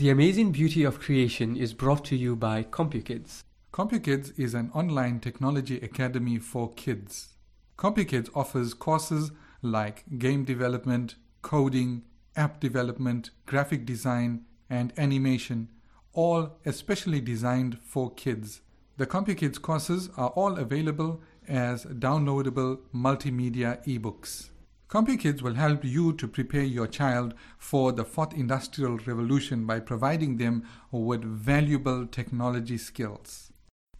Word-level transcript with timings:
The 0.00 0.08
amazing 0.08 0.52
beauty 0.52 0.82
of 0.82 0.98
creation 0.98 1.58
is 1.58 1.74
brought 1.74 2.06
to 2.06 2.16
you 2.16 2.34
by 2.34 2.62
CompuKids. 2.62 3.42
CompuKids 3.70 4.32
is 4.38 4.54
an 4.54 4.70
online 4.72 5.20
technology 5.20 5.76
academy 5.76 6.38
for 6.38 6.72
kids. 6.72 7.34
CompuKids 7.76 8.30
offers 8.34 8.72
courses 8.72 9.30
like 9.60 10.04
game 10.18 10.44
development, 10.44 11.16
coding, 11.42 12.04
app 12.34 12.60
development, 12.60 13.28
graphic 13.44 13.84
design, 13.84 14.46
and 14.70 14.94
animation, 14.96 15.68
all 16.14 16.56
especially 16.64 17.20
designed 17.20 17.76
for 17.84 18.10
kids. 18.10 18.62
The 18.96 19.06
CompuKids 19.06 19.60
courses 19.60 20.08
are 20.16 20.30
all 20.30 20.56
available 20.56 21.20
as 21.46 21.84
downloadable 21.84 22.78
multimedia 22.94 23.84
ebooks. 23.86 24.48
CompuKids 24.90 25.40
will 25.40 25.54
help 25.54 25.82
you 25.84 26.12
to 26.14 26.26
prepare 26.26 26.64
your 26.64 26.88
child 26.88 27.34
for 27.58 27.92
the 27.92 28.04
fourth 28.04 28.34
industrial 28.34 28.98
revolution 29.06 29.64
by 29.64 29.78
providing 29.78 30.38
them 30.38 30.64
with 30.90 31.22
valuable 31.22 32.08
technology 32.08 32.76
skills. 32.76 33.52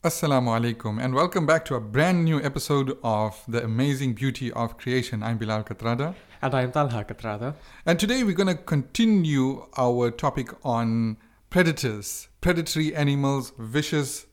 Assalamu 0.06 0.58
alaikum 0.58 1.04
and 1.04 1.14
welcome 1.14 1.46
back 1.46 1.66
to 1.66 1.76
a 1.76 1.82
brand 1.82 2.24
new 2.24 2.42
episode 2.42 2.98
of 3.04 3.44
The 3.46 3.62
Amazing 3.66 4.14
Beauty 4.14 4.54
of 4.54 4.78
Creation. 4.78 5.22
I'm 5.22 5.38
Bilal 5.38 5.64
Katrada. 5.64 6.16
And 6.42 6.56
I'm 6.56 6.72
Talha 6.72 7.04
Katrada. 7.04 7.56
And 7.86 8.00
today 8.00 8.24
we're 8.24 8.32
going 8.32 8.48
to 8.48 8.56
continue 8.56 9.68
our 9.78 10.12
topic 10.12 10.54
on 10.64 11.18
predators, 11.52 12.30
predatory 12.40 12.96
animals, 12.96 13.54
vicious 13.60 14.26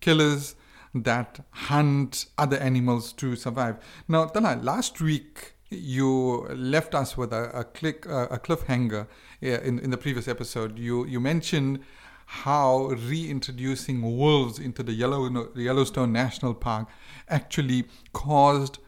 killers 0.00 0.54
that 0.94 1.40
hunt 1.50 2.26
other 2.38 2.58
animals 2.58 3.12
to 3.14 3.34
survive. 3.34 3.76
Now, 4.06 4.26
Talha, 4.26 4.60
last 4.62 5.00
week 5.00 5.54
you 5.70 6.46
left 6.54 6.94
us 6.94 7.16
with 7.16 7.32
a, 7.32 7.50
a 7.58 7.64
click, 7.64 8.06
uh, 8.06 8.28
a 8.30 8.38
cliffhanger 8.38 9.08
in, 9.40 9.80
in 9.80 9.90
the 9.90 9.96
previous 9.96 10.28
episode. 10.28 10.78
You 10.78 11.04
you 11.06 11.18
mentioned 11.18 11.80
how 12.26 12.88
reintroducing 12.88 14.02
wolves 14.02 14.58
into 14.58 14.82
the 14.82 14.92
Yellow, 14.92 15.48
Yellowstone 15.54 16.12
National 16.12 16.54
Park 16.54 16.88
actually 17.28 17.86
caused 18.12 18.78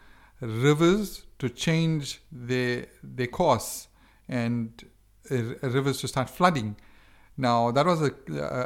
rivers 0.40 1.26
to 1.38 1.48
change 1.48 2.20
their 2.30 2.86
their 3.02 3.26
course 3.26 3.88
and 4.28 4.84
uh, 5.30 5.36
rivers 5.62 6.00
to 6.00 6.08
start 6.08 6.30
flooding. 6.30 6.76
Now 7.38 7.70
that 7.70 7.86
was 7.86 8.02
a, 8.02 8.12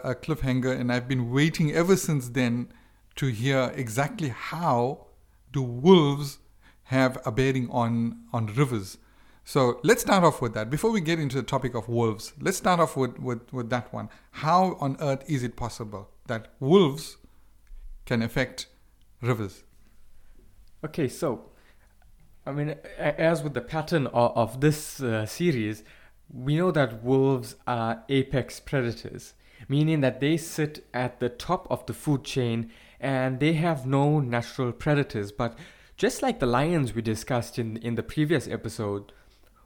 a 0.03 0.15
cliffhanger, 0.15 0.75
and 0.78 0.91
I've 0.91 1.06
been 1.06 1.31
waiting 1.31 1.73
ever 1.73 1.95
since 1.97 2.31
then 2.31 2.73
to 3.17 3.27
hear 3.27 3.70
exactly 3.77 4.31
how 4.31 5.06
do 5.53 5.62
wolves 5.62 6.39
have 6.84 7.19
a 7.27 7.31
bearing 7.31 7.69
on 7.70 8.25
on 8.33 8.47
rivers. 8.47 8.97
So 9.45 9.81
let's 9.83 10.03
start 10.03 10.25
off 10.25 10.41
with 10.41 10.55
that. 10.55 10.70
Before 10.70 10.91
we 10.91 11.01
get 11.01 11.19
into 11.19 11.37
the 11.37 11.42
topic 11.42 11.75
of 11.75 11.89
wolves, 11.89 12.33
let's 12.41 12.56
start 12.56 12.81
off 12.81 12.97
with, 12.97 13.19
with, 13.19 13.53
with 13.53 13.70
that 13.70 13.92
one. 13.92 14.09
How 14.31 14.77
on 14.81 14.97
earth 15.01 15.25
is 15.29 15.42
it 15.42 15.57
possible 15.57 16.09
that 16.29 16.53
wolves 16.61 17.19
can 18.07 18.23
affect 18.23 18.69
rivers? 19.20 19.64
Okay, 20.84 21.09
so 21.09 21.51
I 22.47 22.53
mean, 22.53 22.77
as 22.98 23.42
with 23.42 23.55
the 23.55 23.61
pattern 23.61 24.07
of, 24.09 24.36
of 24.36 24.61
this 24.61 25.01
uh, 25.01 25.27
series, 25.27 25.83
we 26.31 26.56
know 26.56 26.70
that 26.70 27.03
wolves 27.03 27.56
are 27.67 28.03
apex 28.09 28.61
predators, 28.61 29.34
meaning 29.69 30.01
that 30.01 30.20
they 30.20 30.37
sit 30.37 30.87
at 30.92 31.20
the 31.20 31.29
top 31.29 31.67
of 31.70 31.87
the 31.87 31.95
food 31.95 32.25
chain 32.25 32.70
and 33.01 33.41
they 33.41 33.55
have 33.55 33.87
no 33.87 34.20
natural 34.20 34.73
predators. 34.73 35.33
But 35.33 35.59
just 35.97 36.23
like 36.23 36.41
the 36.41 36.47
lions 36.47 36.95
we 36.95 37.03
discussed 37.03 37.59
in, 37.59 37.77
in 37.79 37.95
the 37.95 38.03
previous 38.03 38.48
episode, 38.48 39.12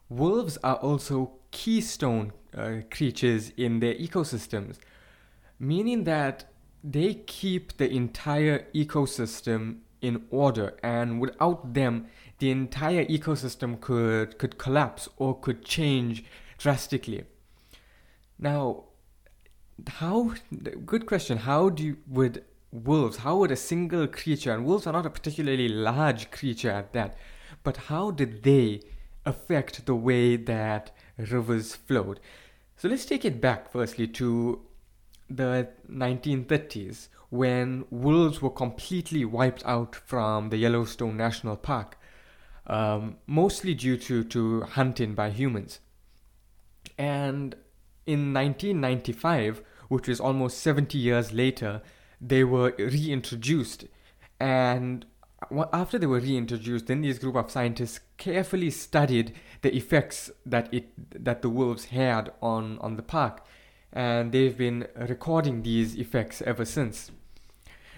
wolves 0.08 0.58
are 0.64 0.76
also 0.76 1.32
keystone 1.50 2.32
uh, 2.56 2.80
creatures 2.90 3.50
in 3.56 3.80
their 3.80 3.94
ecosystems, 3.94 4.78
meaning 5.58 6.04
that 6.04 6.44
they 6.82 7.14
keep 7.14 7.76
the 7.76 7.90
entire 7.90 8.66
ecosystem 8.74 9.78
in 10.00 10.24
order, 10.30 10.76
and 10.82 11.20
without 11.20 11.74
them, 11.74 12.06
the 12.38 12.50
entire 12.50 13.04
ecosystem 13.06 13.80
could, 13.80 14.38
could 14.38 14.58
collapse 14.58 15.08
or 15.16 15.38
could 15.38 15.64
change 15.64 16.24
drastically. 16.58 17.24
Now, 18.38 18.84
how 19.86 20.34
good 20.84 21.06
question. 21.06 21.38
How 21.38 21.68
do 21.68 21.82
you, 21.82 21.96
would 22.06 22.44
wolves? 22.72 23.18
How 23.18 23.36
would 23.38 23.50
a 23.50 23.56
single 23.56 24.06
creature 24.06 24.52
and 24.52 24.64
wolves 24.64 24.86
are 24.86 24.92
not 24.92 25.06
a 25.06 25.10
particularly 25.10 25.68
large 25.68 26.30
creature 26.30 26.70
at 26.70 26.92
that, 26.92 27.16
but 27.62 27.76
how 27.76 28.10
did 28.10 28.42
they 28.42 28.82
affect 29.24 29.86
the 29.86 29.94
way 29.94 30.36
that 30.36 30.90
rivers 31.18 31.74
flowed? 31.74 32.20
So 32.76 32.88
let's 32.88 33.06
take 33.06 33.24
it 33.24 33.40
back 33.40 33.70
firstly 33.70 34.06
to 34.08 34.60
the 35.28 35.68
1930s 35.90 37.08
when 37.30 37.84
wolves 37.90 38.40
were 38.40 38.50
completely 38.50 39.24
wiped 39.24 39.64
out 39.66 39.96
from 39.96 40.50
the 40.50 40.56
Yellowstone 40.56 41.16
National 41.16 41.56
Park, 41.56 41.98
um, 42.66 43.16
mostly 43.26 43.74
due 43.74 43.96
to, 43.96 44.24
to 44.24 44.62
hunting 44.62 45.14
by 45.14 45.30
humans. 45.30 45.80
And 46.98 47.54
in 48.06 48.32
1995, 48.32 49.62
which 49.88 50.08
was 50.08 50.20
almost 50.20 50.58
70 50.58 50.98
years 50.98 51.32
later, 51.32 51.82
they 52.20 52.44
were 52.44 52.74
reintroduced. 52.78 53.84
And 54.40 55.06
after 55.72 55.98
they 55.98 56.06
were 56.06 56.20
reintroduced, 56.20 56.86
then 56.86 57.02
this 57.02 57.18
group 57.18 57.36
of 57.36 57.50
scientists 57.50 58.00
carefully 58.16 58.70
studied 58.70 59.34
the 59.62 59.74
effects 59.74 60.30
that 60.44 60.72
it 60.72 60.88
that 61.24 61.42
the 61.42 61.50
wolves 61.50 61.86
had 61.86 62.32
on, 62.40 62.78
on 62.78 62.96
the 62.96 63.02
park. 63.02 63.44
And 63.92 64.32
they've 64.32 64.56
been 64.56 64.88
recording 64.96 65.62
these 65.62 65.94
effects 65.94 66.42
ever 66.42 66.64
since. 66.64 67.10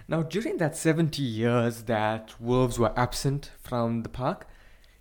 Now, 0.06 0.22
during 0.22 0.56
that 0.56 0.76
70 0.76 1.22
years 1.22 1.82
that 1.82 2.34
wolves 2.40 2.78
were 2.78 2.98
absent 2.98 3.50
from 3.62 4.02
the 4.02 4.08
park, 4.08 4.46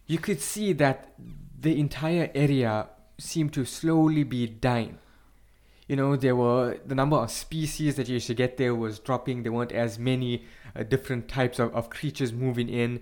you 0.06 0.18
could 0.18 0.42
see 0.42 0.74
that 0.74 1.14
the 1.60 1.80
entire 1.80 2.30
area 2.36 2.90
seemed 3.18 3.54
to 3.54 3.66
slowly 3.66 4.24
be 4.24 4.48
dying. 4.48 5.00
You 5.88 5.96
know, 5.96 6.16
there 6.16 6.36
were 6.36 6.78
the 6.86 6.96
number 6.96 7.16
of 7.16 7.32
species 7.32 7.96
that 7.96 8.10
you 8.10 8.16
used 8.16 8.28
to 8.28 8.34
get 8.34 8.58
there 8.58 8.76
was 8.76 9.00
dropping. 9.00 9.44
There 9.44 9.52
weren't 9.52 9.72
as 9.72 9.98
many 9.98 10.44
uh, 10.76 10.84
different 10.84 11.28
types 11.30 11.60
of, 11.60 11.74
of 11.74 11.90
creatures 11.90 12.34
moving 12.34 12.68
in. 12.68 13.00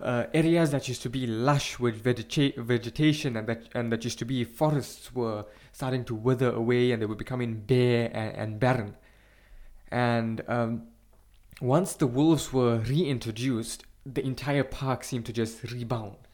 Uh, 0.00 0.26
areas 0.32 0.70
that 0.70 0.86
used 0.86 1.02
to 1.02 1.10
be 1.10 1.26
lush 1.26 1.80
with 1.80 2.04
vegeta- 2.04 2.56
vegetation 2.56 3.36
and 3.36 3.48
that 3.48 3.68
and 3.74 3.90
that 3.90 4.04
used 4.04 4.20
to 4.20 4.24
be 4.24 4.44
forests 4.44 5.12
were 5.12 5.44
starting 5.72 6.04
to 6.04 6.14
wither 6.14 6.52
away 6.52 6.92
and 6.92 7.02
they 7.02 7.06
were 7.06 7.16
becoming 7.16 7.54
bare 7.54 8.08
and, 8.14 8.36
and 8.36 8.60
barren. 8.60 8.96
And 9.90 10.42
um, 10.46 10.82
once 11.60 11.94
the 11.94 12.06
wolves 12.06 12.52
were 12.52 12.78
reintroduced, 12.78 13.84
the 14.06 14.24
entire 14.24 14.62
park 14.62 15.02
seemed 15.02 15.26
to 15.26 15.32
just 15.32 15.64
rebound 15.64 16.27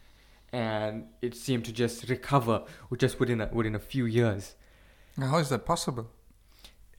and 0.55 1.09
it 1.21 1.35
seemed 1.35 1.65
to 1.65 1.73
just 1.73 2.09
recover 2.09 2.63
just 2.97 3.19
within 3.19 3.41
a, 3.41 3.51
within 3.53 3.75
a 3.75 3.81
few 3.81 4.07
years. 4.07 4.55
How 5.19 5.39
is 5.39 5.49
that 5.49 5.67
possible? 5.67 6.09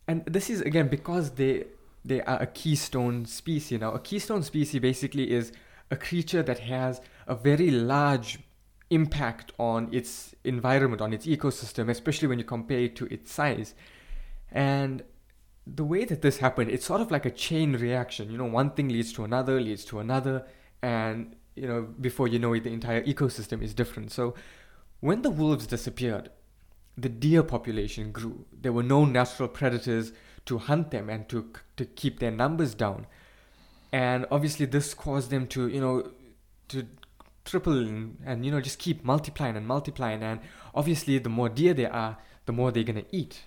And 0.10 0.26
this 0.26 0.50
is 0.50 0.60
again 0.62 0.90
because 0.90 1.32
they 1.32 1.64
they 2.04 2.22
are 2.22 2.42
a 2.42 2.48
keystone 2.48 3.26
species. 3.26 3.80
Now, 3.80 3.94
a 3.94 4.00
keystone 4.00 4.44
species 4.44 4.82
basically 4.82 5.32
is 5.32 5.54
a 5.90 5.96
creature 5.96 6.44
that 6.44 6.60
has 6.60 7.00
a 7.28 7.36
very 7.36 7.72
large 7.72 8.40
impact 8.90 9.54
on 9.58 9.90
its 9.92 10.36
environment, 10.44 11.02
on 11.02 11.14
its 11.14 11.26
ecosystem, 11.26 11.90
especially 11.90 12.28
when 12.28 12.38
you 12.38 12.46
compare 12.46 12.80
it 12.80 12.96
to 12.98 13.06
its 13.06 13.32
size. 13.32 13.74
And 14.52 15.04
the 15.66 15.86
way 15.86 16.04
that 16.06 16.22
this 16.22 16.38
happened, 16.38 16.70
it's 16.72 16.86
sort 16.86 17.02
of 17.02 17.10
like 17.10 17.26
a 17.26 17.32
chain 17.32 17.74
reaction. 17.74 18.30
You 18.30 18.38
know, 18.38 18.46
one 18.46 18.72
thing 18.72 18.90
leads 18.90 19.14
to 19.14 19.24
another, 19.24 19.60
leads 19.62 19.86
to 19.86 20.00
another, 20.00 20.46
and 20.82 21.36
you 21.56 21.68
know, 21.68 21.88
before 22.00 22.28
you 22.28 22.40
know 22.40 22.54
it, 22.54 22.64
the 22.64 22.72
entire 22.72 23.02
ecosystem 23.04 23.62
is 23.62 23.74
different. 23.74 24.12
So 24.12 24.36
when 25.00 25.22
the 25.22 25.30
wolves 25.30 25.68
disappeared, 25.68 26.30
the 26.98 27.10
deer 27.10 27.44
population 27.44 28.12
grew. 28.12 28.46
There 28.54 28.72
were 28.72 28.84
no 28.84 29.06
natural 29.06 29.50
predators 29.50 30.12
to 30.46 30.58
hunt 30.58 30.92
them 30.92 31.10
and 31.10 31.28
to 31.30 31.52
to 31.78 31.86
keep 31.86 32.20
their 32.20 32.32
numbers 32.32 32.74
down. 32.74 33.08
And 33.92 34.26
obviously 34.32 34.66
this 34.66 34.94
caused 34.94 35.30
them 35.30 35.48
to, 35.48 35.68
you 35.68 35.80
know, 35.80 36.12
to 36.70 36.88
triple 37.46 37.78
and, 37.78 38.18
and 38.26 38.46
you 38.46 38.52
know 38.52 38.60
just 38.60 38.80
keep 38.80 39.04
multiplying 39.04 39.56
and 39.56 39.68
multiplying 39.68 40.24
and 40.24 40.40
obviously 40.74 41.20
the 41.20 41.30
more 41.30 41.50
deer 41.50 41.74
there 41.74 41.94
are, 41.94 42.18
the 42.46 42.52
more 42.52 42.72
they're 42.72 42.84
going 42.84 43.04
to 43.04 43.16
eat. 43.16 43.44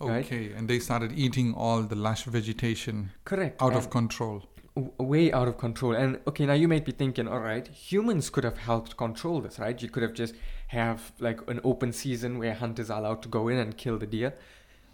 Okay, 0.00 0.48
right? 0.48 0.56
and 0.56 0.68
they 0.68 0.78
started 0.78 1.12
eating 1.12 1.54
all 1.54 1.82
the 1.82 1.94
lush 1.94 2.24
vegetation. 2.24 3.12
Correct. 3.24 3.60
Out 3.62 3.68
and 3.68 3.78
of 3.78 3.90
control 3.90 4.44
way 4.76 5.32
out 5.32 5.48
of 5.48 5.58
control. 5.58 5.92
And 5.92 6.18
okay 6.26 6.46
now 6.46 6.54
you 6.54 6.66
might 6.66 6.84
be 6.84 6.92
thinking 6.92 7.28
all 7.28 7.40
right 7.40 7.66
humans 7.68 8.28
could 8.30 8.44
have 8.44 8.58
helped 8.58 8.96
control 8.96 9.40
this 9.40 9.58
right? 9.58 9.80
You 9.80 9.88
could 9.88 10.02
have 10.02 10.14
just 10.14 10.34
have 10.68 11.12
like 11.20 11.40
an 11.48 11.60
open 11.62 11.92
season 11.92 12.38
where 12.38 12.54
hunters 12.54 12.90
are 12.90 12.98
allowed 12.98 13.22
to 13.22 13.28
go 13.28 13.48
in 13.48 13.58
and 13.58 13.76
kill 13.76 13.98
the 13.98 14.06
deer. 14.06 14.34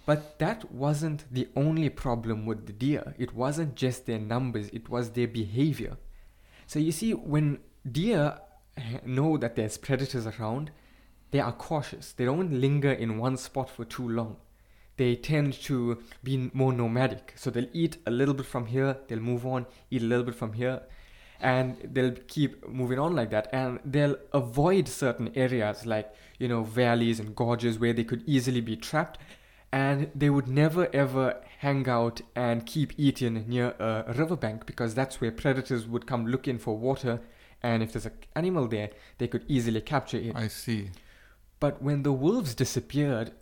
But 0.06 0.38
that 0.38 0.72
wasn't 0.72 1.24
the 1.30 1.48
only 1.54 1.88
problem 1.88 2.46
with 2.46 2.66
the 2.66 2.72
deer. 2.72 3.14
It 3.18 3.34
wasn't 3.34 3.74
just 3.74 4.06
their 4.06 4.18
numbers. 4.18 4.68
It 4.72 4.88
was 4.88 5.10
their 5.10 5.28
behavior. 5.28 5.98
So 6.66 6.78
you 6.78 6.92
see, 6.92 7.12
when 7.12 7.58
deer 7.90 8.38
know 9.04 9.36
that 9.36 9.56
there's 9.56 9.78
predators 9.78 10.26
around, 10.26 10.70
they 11.30 11.40
are 11.40 11.52
cautious. 11.52 12.12
They 12.12 12.24
don't 12.24 12.60
linger 12.60 12.92
in 12.92 13.18
one 13.18 13.36
spot 13.36 13.70
for 13.70 13.84
too 13.84 14.08
long. 14.08 14.36
They 15.00 15.16
tend 15.16 15.54
to 15.62 16.02
be 16.22 16.50
more 16.52 16.74
nomadic. 16.74 17.32
So 17.36 17.48
they'll 17.48 17.70
eat 17.72 17.96
a 18.06 18.10
little 18.10 18.34
bit 18.34 18.44
from 18.44 18.66
here, 18.66 18.98
they'll 19.08 19.18
move 19.18 19.46
on, 19.46 19.64
eat 19.90 20.02
a 20.02 20.04
little 20.04 20.26
bit 20.26 20.34
from 20.34 20.52
here, 20.52 20.82
and 21.40 21.78
they'll 21.94 22.18
keep 22.28 22.68
moving 22.68 22.98
on 22.98 23.16
like 23.16 23.30
that. 23.30 23.48
And 23.50 23.80
they'll 23.82 24.18
avoid 24.34 24.88
certain 24.88 25.30
areas 25.34 25.86
like, 25.86 26.12
you 26.38 26.48
know, 26.48 26.64
valleys 26.64 27.18
and 27.18 27.34
gorges 27.34 27.78
where 27.78 27.94
they 27.94 28.04
could 28.04 28.22
easily 28.26 28.60
be 28.60 28.76
trapped. 28.76 29.16
And 29.72 30.10
they 30.14 30.28
would 30.28 30.48
never 30.48 30.86
ever 30.92 31.40
hang 31.60 31.88
out 31.88 32.20
and 32.36 32.66
keep 32.66 32.92
eating 32.98 33.48
near 33.48 33.68
a 33.78 34.12
riverbank 34.14 34.66
because 34.66 34.94
that's 34.94 35.18
where 35.18 35.32
predators 35.32 35.86
would 35.86 36.06
come 36.06 36.26
looking 36.26 36.58
for 36.58 36.76
water. 36.76 37.22
And 37.62 37.82
if 37.82 37.94
there's 37.94 38.04
an 38.04 38.18
animal 38.36 38.68
there, 38.68 38.90
they 39.16 39.28
could 39.28 39.46
easily 39.48 39.80
capture 39.80 40.18
it. 40.18 40.36
I 40.36 40.48
see. 40.48 40.90
But 41.58 41.82
when 41.82 42.02
the 42.02 42.12
wolves 42.12 42.54
disappeared, 42.54 43.32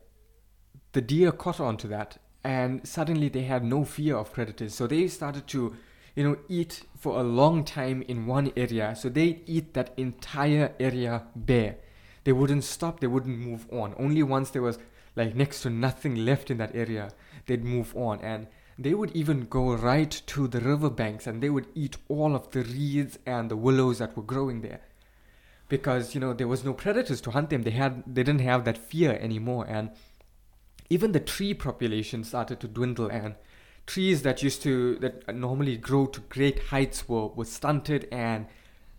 the 0.93 1.00
deer 1.00 1.32
caught 1.32 1.61
on 1.61 1.76
to 1.79 1.88
that, 1.88 2.19
and 2.44 2.87
suddenly 2.87 3.29
they 3.29 3.43
had 3.43 3.64
no 3.64 3.85
fear 3.85 4.17
of 4.17 4.32
predators. 4.32 4.75
So 4.75 4.87
they 4.87 5.08
started 5.08 5.46
to, 5.49 5.76
you 6.14 6.25
know, 6.25 6.38
eat 6.49 6.82
for 6.99 7.20
a 7.20 7.23
long 7.23 7.64
time 7.64 8.02
in 8.02 8.26
one 8.26 8.52
area. 8.56 8.94
So 8.96 9.08
they 9.08 9.40
eat 9.46 9.75
that 9.75 9.93
entire 9.96 10.73
area 10.81 11.25
bare. 11.37 11.76
They 12.25 12.32
wouldn't 12.32 12.64
stop. 12.64 13.00
They 13.00 13.06
wouldn't 13.06 13.38
move 13.38 13.67
on. 13.70 13.94
Only 13.99 14.23
once 14.23 14.50
there 14.50 14.62
was 14.62 14.79
like 15.17 15.35
next 15.35 15.62
to 15.62 15.70
nothing 15.70 16.14
left 16.14 16.50
in 16.50 16.58
that 16.58 16.75
area, 16.75 17.11
they'd 17.46 17.64
move 17.64 17.94
on. 17.96 18.20
And 18.20 18.46
they 18.79 18.94
would 18.94 19.11
even 19.11 19.46
go 19.46 19.75
right 19.75 20.11
to 20.26 20.46
the 20.46 20.61
riverbanks 20.61 21.26
and 21.26 21.43
they 21.43 21.50
would 21.50 21.67
eat 21.75 21.96
all 22.08 22.37
of 22.37 22.50
the 22.52 22.62
reeds 22.62 23.19
and 23.26 23.50
the 23.50 23.56
willows 23.56 23.99
that 23.99 24.17
were 24.17 24.23
growing 24.23 24.61
there 24.61 24.81
because 25.69 26.14
you 26.14 26.20
know 26.20 26.32
there 26.32 26.49
was 26.49 26.64
no 26.64 26.73
predators 26.73 27.20
to 27.20 27.32
hunt 27.32 27.50
them 27.50 27.62
they 27.62 27.73
had 27.73 28.02
they 28.06 28.23
didn't 28.23 28.40
have 28.40 28.64
that 28.64 28.79
fear 28.79 29.19
anymore 29.20 29.67
and 29.69 29.90
even 30.90 31.12
the 31.12 31.20
tree 31.20 31.55
population 31.55 32.25
started 32.25 32.61
to 32.61 32.69
dwindle 32.69 33.08
and 33.08 33.35
trees 33.87 34.23
that 34.23 34.43
used 34.43 34.62
to 34.62 34.96
that 34.96 35.35
normally 35.35 35.76
grow 35.76 36.06
to 36.06 36.20
great 36.20 36.64
heights 36.64 37.08
were, 37.08 37.29
were 37.29 37.44
stunted 37.44 38.06
and 38.12 38.46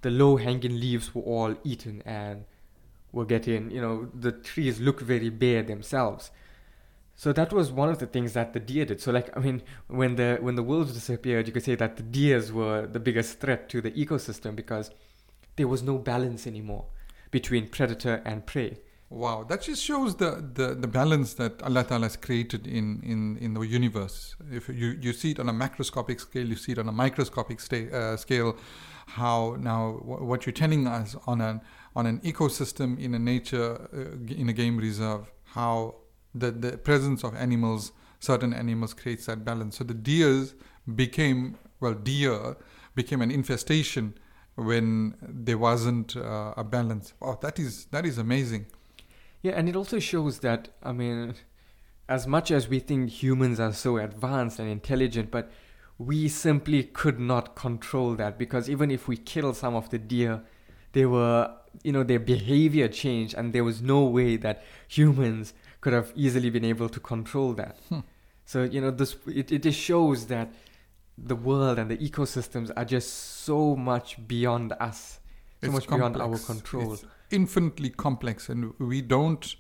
the 0.02 0.10
low 0.10 0.38
hanging 0.38 0.80
leaves 0.80 1.14
were 1.14 1.22
all 1.22 1.56
eaten 1.64 2.02
and 2.06 2.46
were 3.12 3.26
getting 3.26 3.70
you 3.72 3.82
know 3.82 4.10
the 4.14 4.32
trees 4.32 4.80
look 4.80 5.02
very 5.02 5.30
bare 5.30 5.64
themselves. 5.64 6.32
So 7.16 7.34
that 7.34 7.52
was 7.52 7.70
one 7.70 7.90
of 7.90 8.00
the 8.00 8.06
things 8.06 8.32
that 8.34 8.54
the 8.54 8.62
deer 8.62 8.86
did. 8.86 9.02
So 9.02 9.12
like 9.12 9.36
i 9.36 9.40
mean 9.40 9.62
when 9.88 10.16
the 10.16 10.38
when 10.42 10.56
the 10.56 10.64
wolves 10.64 10.94
disappeared 10.94 11.48
you 11.48 11.54
could 11.54 11.64
say 11.64 11.76
that 11.76 11.98
the 11.98 12.04
deers 12.04 12.52
were 12.52 12.88
the 12.88 13.00
biggest 13.00 13.40
threat 13.40 13.70
to 13.70 13.82
the 13.82 13.92
ecosystem 13.92 14.56
because 14.56 14.92
there 15.56 15.68
was 15.68 15.84
no 15.84 15.98
balance 15.98 16.48
anymore 16.48 16.86
between 17.32 17.68
predator 17.68 18.22
and 18.26 18.46
prey 18.46 18.80
Wow, 19.12 19.44
that 19.50 19.64
just 19.64 19.84
shows 19.84 20.16
the, 20.18 20.48
the, 20.54 20.76
the 20.76 20.88
balance 20.88 21.34
that 21.36 21.64
Allah 21.64 21.84
Ta'ala 21.84 22.06
has 22.06 22.16
created 22.16 22.68
in, 22.68 23.02
in, 23.02 23.38
in 23.38 23.56
the 23.56 23.62
universe. 23.62 24.36
If 24.52 24.70
you, 24.70 24.98
you 25.02 25.14
see 25.14 25.32
it 25.32 25.40
on 25.40 25.50
a 25.50 25.54
macroscopic 25.54 26.20
scale, 26.20 26.48
you 26.48 26.56
see 26.56 26.74
it 26.74 26.78
on 26.78 26.88
a 26.88 26.92
microscopic 26.92 27.60
sta- 27.60 27.92
uh, 27.92 28.18
scale, 28.18 28.56
how 29.08 29.58
now 29.60 29.94
wh- 29.94 30.22
what 30.22 30.46
you're 30.46 30.54
telling 30.54 30.86
us 30.86 31.16
on 31.26 31.42
an, 31.42 31.62
on 31.96 32.06
an 32.06 32.20
ecosystem 32.20 33.00
in 33.00 33.16
a 33.16 33.20
nature, 33.20 33.90
uh, 33.92 34.32
in 34.32 34.48
a 34.48 34.54
game 34.54 34.78
reserve, 34.78 35.32
how 35.44 35.96
the, 36.36 36.52
the 36.52 36.78
presence 36.78 37.24
of 37.24 37.34
animals, 37.36 37.92
certain 38.20 38.54
animals 38.54 38.94
creates 38.94 39.26
that 39.26 39.44
balance. 39.44 39.80
So 39.80 39.86
the 39.86 39.96
deers 39.96 40.54
became, 40.96 41.58
well, 41.80 41.96
deer 41.96 42.58
became 42.94 43.24
an 43.24 43.32
infestation 43.32 44.14
when 44.54 45.16
there 45.22 45.58
wasn't 45.58 46.16
uh, 46.16 46.54
a 46.56 46.64
balance. 46.64 47.14
Oh, 47.20 47.40
that 47.42 47.58
is 47.58 47.86
that 47.86 48.06
is 48.06 48.18
amazing. 48.18 48.68
Yeah, 49.42 49.54
and 49.54 49.70
it 49.70 49.76
also 49.76 50.00
shows 50.00 50.40
that, 50.40 50.70
I 50.84 50.92
mean, 50.92 51.36
as 52.08 52.28
much 52.28 52.52
as 52.52 52.68
we 52.68 52.80
think 52.80 53.10
humans 53.10 53.60
are 53.60 53.74
so 53.74 53.98
advanced 53.98 54.60
and 54.60 54.70
intelligent, 54.70 55.32
but 55.32 55.52
we 55.98 56.28
simply 56.28 56.84
could 56.84 57.20
not 57.20 57.56
control 57.56 58.16
that 58.16 58.38
because 58.38 58.70
even 58.70 58.90
if 58.90 59.08
we 59.08 59.18
kill 59.18 59.54
some 59.54 59.76
of 59.76 59.90
the 59.90 59.98
deer, 59.98 60.42
they 60.94 61.06
were, 61.06 61.54
you 61.84 61.92
know, 61.92 62.04
their 62.04 62.20
behavior 62.20 62.88
changed, 62.88 63.36
and 63.36 63.54
there 63.54 63.64
was 63.64 63.82
no 63.82 64.04
way 64.04 64.38
that 64.38 64.64
humans 64.88 65.54
could 65.82 65.94
have 65.94 66.12
easily 66.16 66.50
been 66.50 66.66
able 66.66 66.90
to 66.90 67.00
control 67.00 67.54
that. 67.54 67.78
Hmm. 67.90 68.00
So, 68.46 68.64
you 68.64 68.82
know, 68.82 68.92
this 68.92 69.16
it, 69.28 69.52
it 69.52 69.64
just 69.64 69.80
shows 69.80 70.26
that 70.28 70.52
the 71.18 71.36
world 71.36 71.78
and 71.78 71.92
the 71.92 71.98
ecosystems 71.98 72.72
are 72.76 72.86
just 72.86 73.14
so 73.44 73.76
much 73.76 74.26
beyond 74.28 74.74
us, 74.80 75.20
so 75.62 75.68
It's 75.68 75.74
much 75.74 75.88
beyond 75.88 76.18
our 76.18 76.38
control. 76.40 76.94
It's 76.94 77.06
infinitely 77.32 77.90
complex, 77.90 78.50
and 78.50 78.74
we 78.80 79.02
don't 79.02 79.56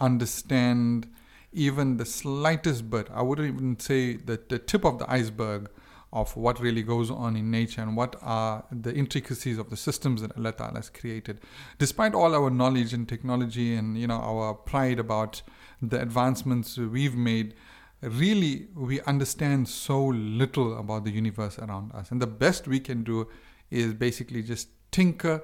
understand 0.00 1.08
even 1.52 1.96
the 1.96 2.04
slightest 2.04 2.90
bit. 2.90 3.08
I 3.12 3.22
wouldn't 3.22 3.54
even 3.54 3.78
say 3.78 4.16
that 4.16 4.48
the 4.48 4.58
tip 4.58 4.84
of 4.84 4.98
the 4.98 5.10
iceberg 5.10 5.70
of 6.12 6.36
what 6.36 6.60
really 6.60 6.82
goes 6.82 7.10
on 7.10 7.36
in 7.36 7.50
nature 7.50 7.82
and 7.82 7.96
what 7.96 8.14
are 8.22 8.64
the 8.70 8.94
intricacies 8.94 9.58
of 9.58 9.68
the 9.68 9.76
systems 9.76 10.22
that 10.22 10.36
Allah 10.36 10.52
Ta'ala 10.52 10.76
has 10.76 10.88
created. 10.88 11.40
Despite 11.78 12.14
all 12.14 12.34
our 12.34 12.50
knowledge 12.50 12.92
and 12.92 13.08
technology 13.08 13.74
and 13.74 13.98
you 13.98 14.06
know 14.06 14.20
our 14.20 14.54
pride 14.54 15.00
about 15.00 15.42
the 15.82 16.00
advancements 16.00 16.78
we've 16.78 17.16
made, 17.16 17.54
really 18.00 18.68
we 18.76 19.00
understand 19.02 19.68
so 19.68 20.06
little 20.06 20.78
about 20.78 21.04
the 21.04 21.10
universe 21.10 21.58
around 21.58 21.92
us. 21.92 22.10
And 22.12 22.22
the 22.22 22.28
best 22.28 22.68
we 22.68 22.78
can 22.78 23.02
do 23.02 23.28
is 23.70 23.92
basically 23.92 24.42
just 24.42 24.68
tinker 24.92 25.42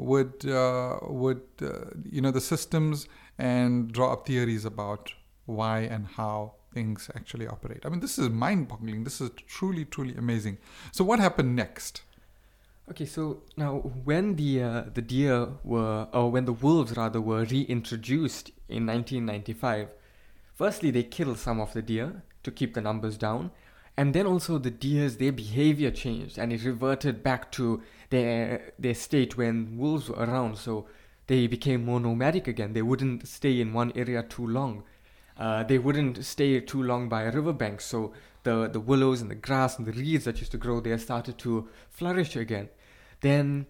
with 0.00 0.46
uh, 0.48 0.98
with 1.02 1.42
uh, 1.62 1.90
you 2.10 2.20
know 2.20 2.30
the 2.30 2.40
systems 2.40 3.06
and 3.38 3.92
draw 3.92 4.12
up 4.12 4.26
theories 4.26 4.64
about 4.64 5.12
why 5.46 5.80
and 5.80 6.06
how 6.06 6.54
things 6.72 7.10
actually 7.14 7.46
operate. 7.46 7.84
I 7.84 7.88
mean, 7.88 8.00
this 8.00 8.18
is 8.18 8.28
mind-boggling. 8.28 9.04
This 9.04 9.20
is 9.20 9.30
truly, 9.46 9.84
truly 9.84 10.14
amazing. 10.14 10.58
So, 10.92 11.04
what 11.04 11.18
happened 11.18 11.56
next? 11.56 12.02
Okay, 12.90 13.06
so 13.06 13.42
now 13.56 13.78
when 14.04 14.36
the 14.36 14.62
uh, 14.62 14.84
the 14.92 15.02
deer 15.02 15.48
were, 15.62 16.08
or 16.12 16.30
when 16.30 16.44
the 16.44 16.52
wolves 16.52 16.96
rather 16.96 17.20
were 17.20 17.44
reintroduced 17.44 18.48
in 18.68 18.86
1995, 18.86 19.88
firstly 20.54 20.90
they 20.90 21.02
killed 21.02 21.38
some 21.38 21.60
of 21.60 21.72
the 21.72 21.82
deer 21.82 22.22
to 22.42 22.50
keep 22.50 22.74
the 22.74 22.80
numbers 22.80 23.16
down, 23.16 23.50
and 23.96 24.14
then 24.14 24.26
also 24.26 24.58
the 24.58 24.70
deers 24.70 25.18
their 25.18 25.30
behavior 25.30 25.90
changed 25.90 26.38
and 26.38 26.52
it 26.52 26.64
reverted 26.64 27.22
back 27.22 27.52
to 27.52 27.82
their 28.10 28.72
their 28.78 28.94
state 28.94 29.36
when 29.36 29.78
wolves 29.78 30.08
were 30.08 30.24
around. 30.24 30.58
So 30.58 30.86
they 31.26 31.46
became 31.46 31.84
more 31.84 32.00
nomadic 32.00 32.48
again. 32.48 32.72
They 32.72 32.82
wouldn't 32.82 33.26
stay 33.26 33.60
in 33.60 33.72
one 33.72 33.92
area 33.94 34.22
too 34.22 34.46
long. 34.46 34.82
Uh, 35.38 35.62
they 35.62 35.78
wouldn't 35.78 36.24
stay 36.24 36.60
too 36.60 36.82
long 36.82 37.08
by 37.08 37.22
a 37.22 37.30
riverbank. 37.30 37.80
So 37.80 38.12
the 38.42 38.68
the 38.68 38.80
willows 38.80 39.20
and 39.20 39.30
the 39.30 39.36
grass 39.36 39.78
and 39.78 39.86
the 39.86 39.92
reeds 39.92 40.24
that 40.24 40.38
used 40.38 40.52
to 40.52 40.58
grow 40.58 40.80
there 40.80 40.98
started 40.98 41.38
to 41.38 41.68
flourish 41.88 42.36
again. 42.36 42.68
Then, 43.20 43.66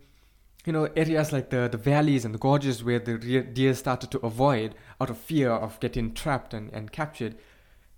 you 0.64 0.72
know, 0.72 0.88
areas 0.96 1.32
like 1.32 1.50
the, 1.50 1.68
the 1.68 1.78
valleys 1.78 2.24
and 2.24 2.32
the 2.34 2.38
gorges 2.38 2.84
where 2.84 2.98
the 2.98 3.18
deer 3.18 3.74
started 3.74 4.10
to 4.12 4.18
avoid 4.20 4.74
out 5.00 5.10
of 5.10 5.18
fear 5.18 5.50
of 5.50 5.80
getting 5.80 6.14
trapped 6.14 6.54
and, 6.54 6.72
and 6.72 6.92
captured, 6.92 7.36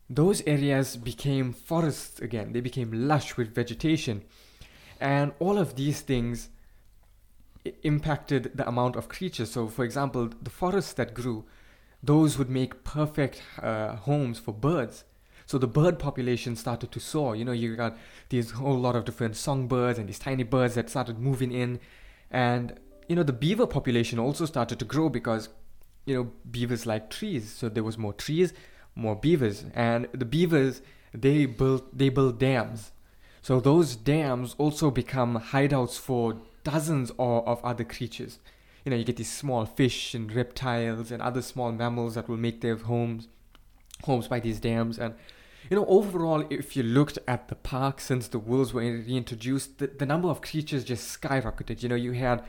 those 0.08 0.42
areas 0.46 0.96
became 0.96 1.52
forests 1.52 2.20
again. 2.20 2.52
They 2.52 2.60
became 2.60 2.90
lush 3.08 3.36
with 3.36 3.54
vegetation. 3.54 4.24
And 5.02 5.32
all 5.40 5.58
of 5.58 5.74
these 5.74 6.00
things 6.00 6.48
impacted 7.82 8.52
the 8.54 8.66
amount 8.68 8.94
of 8.94 9.08
creatures. 9.08 9.50
So, 9.50 9.66
for 9.66 9.84
example, 9.84 10.30
the 10.40 10.48
forests 10.48 10.92
that 10.92 11.12
grew, 11.12 11.44
those 12.00 12.38
would 12.38 12.48
make 12.48 12.84
perfect 12.84 13.42
uh, 13.60 13.96
homes 13.96 14.38
for 14.38 14.54
birds. 14.54 15.04
So 15.44 15.58
the 15.58 15.66
bird 15.66 15.98
population 15.98 16.54
started 16.54 16.92
to 16.92 17.00
soar. 17.00 17.34
You 17.34 17.44
know, 17.44 17.52
you 17.52 17.74
got 17.74 17.98
these 18.28 18.52
whole 18.52 18.78
lot 18.78 18.94
of 18.94 19.04
different 19.04 19.34
songbirds 19.34 19.98
and 19.98 20.08
these 20.08 20.20
tiny 20.20 20.44
birds 20.44 20.76
that 20.76 20.88
started 20.88 21.18
moving 21.18 21.50
in, 21.50 21.80
and 22.30 22.78
you 23.08 23.16
know 23.16 23.24
the 23.24 23.32
beaver 23.32 23.66
population 23.66 24.20
also 24.20 24.46
started 24.46 24.78
to 24.78 24.84
grow 24.84 25.08
because 25.08 25.48
you 26.06 26.14
know 26.14 26.30
beavers 26.48 26.86
like 26.86 27.10
trees. 27.10 27.52
So 27.52 27.68
there 27.68 27.82
was 27.82 27.98
more 27.98 28.12
trees, 28.12 28.54
more 28.94 29.16
beavers, 29.16 29.64
and 29.74 30.06
the 30.12 30.24
beavers 30.24 30.80
they 31.12 31.46
built 31.46 31.98
they 31.98 32.08
built 32.08 32.38
dams. 32.38 32.92
So 33.42 33.60
those 33.60 33.96
dams 33.96 34.54
also 34.56 34.90
become 34.90 35.38
hideouts 35.52 35.98
for 35.98 36.36
dozens 36.64 37.10
of, 37.18 37.46
of 37.46 37.64
other 37.64 37.84
creatures. 37.84 38.38
You 38.84 38.90
know, 38.90 38.96
you 38.96 39.04
get 39.04 39.16
these 39.16 39.32
small 39.32 39.66
fish 39.66 40.14
and 40.14 40.32
reptiles 40.32 41.10
and 41.10 41.20
other 41.20 41.42
small 41.42 41.72
mammals 41.72 42.14
that 42.14 42.28
will 42.28 42.36
make 42.36 42.60
their 42.60 42.76
homes 42.76 43.28
homes 44.04 44.26
by 44.26 44.40
these 44.40 44.58
dams 44.58 44.98
and 44.98 45.14
you 45.70 45.76
know 45.76 45.86
overall 45.86 46.44
if 46.50 46.74
you 46.76 46.82
looked 46.82 47.18
at 47.28 47.46
the 47.46 47.54
park 47.54 48.00
since 48.00 48.26
the 48.26 48.38
wolves 48.38 48.74
were 48.74 48.80
reintroduced 48.80 49.78
the, 49.78 49.86
the 49.86 50.04
number 50.04 50.28
of 50.28 50.40
creatures 50.40 50.82
just 50.82 51.20
skyrocketed 51.20 51.84
you 51.84 51.88
know 51.88 51.94
you 51.94 52.10
had 52.10 52.42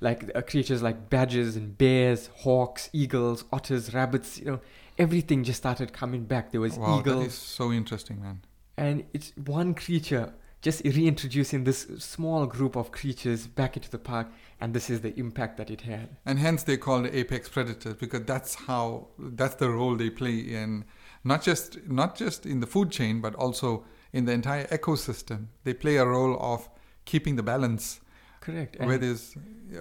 like 0.00 0.30
uh, 0.36 0.40
creatures 0.42 0.82
like 0.82 1.10
badgers 1.10 1.56
and 1.56 1.76
bears 1.76 2.28
hawks 2.42 2.88
eagles 2.92 3.44
otters 3.52 3.92
rabbits 3.92 4.38
you 4.38 4.44
know 4.44 4.60
everything 4.98 5.42
just 5.42 5.58
started 5.58 5.92
coming 5.92 6.22
back 6.24 6.52
there 6.52 6.60
was 6.60 6.78
Wow, 6.78 7.00
eagles 7.00 7.18
that 7.18 7.26
is 7.26 7.34
so 7.34 7.72
interesting, 7.72 8.22
man. 8.22 8.40
and 8.76 9.04
it's 9.12 9.32
one 9.36 9.74
creature 9.74 10.32
just 10.62 10.84
reintroducing 10.84 11.64
this 11.64 11.86
small 11.98 12.46
group 12.46 12.76
of 12.76 12.92
creatures 12.92 13.46
back 13.46 13.76
into 13.76 13.90
the 13.90 13.98
park, 13.98 14.28
and 14.60 14.74
this 14.74 14.90
is 14.90 15.00
the 15.00 15.18
impact 15.18 15.56
that 15.56 15.70
it 15.70 15.82
had. 15.82 16.16
And 16.26 16.38
hence 16.38 16.62
they 16.62 16.76
call 16.76 17.04
it 17.04 17.14
apex 17.14 17.48
predators 17.48 17.94
because 17.94 18.24
that's 18.24 18.54
how 18.54 19.08
that's 19.18 19.54
the 19.54 19.70
role 19.70 19.96
they 19.96 20.10
play 20.10 20.38
in 20.38 20.84
not 21.24 21.42
just 21.42 21.78
not 21.88 22.16
just 22.16 22.46
in 22.46 22.60
the 22.60 22.66
food 22.66 22.90
chain 22.90 23.20
but 23.20 23.34
also 23.34 23.84
in 24.12 24.24
the 24.24 24.32
entire 24.32 24.66
ecosystem. 24.66 25.46
They 25.64 25.74
play 25.74 25.96
a 25.96 26.04
role 26.04 26.36
of 26.40 26.68
keeping 27.04 27.36
the 27.36 27.42
balance. 27.42 28.00
Correct. 28.40 28.78
Where 28.80 28.98
there's 28.98 29.34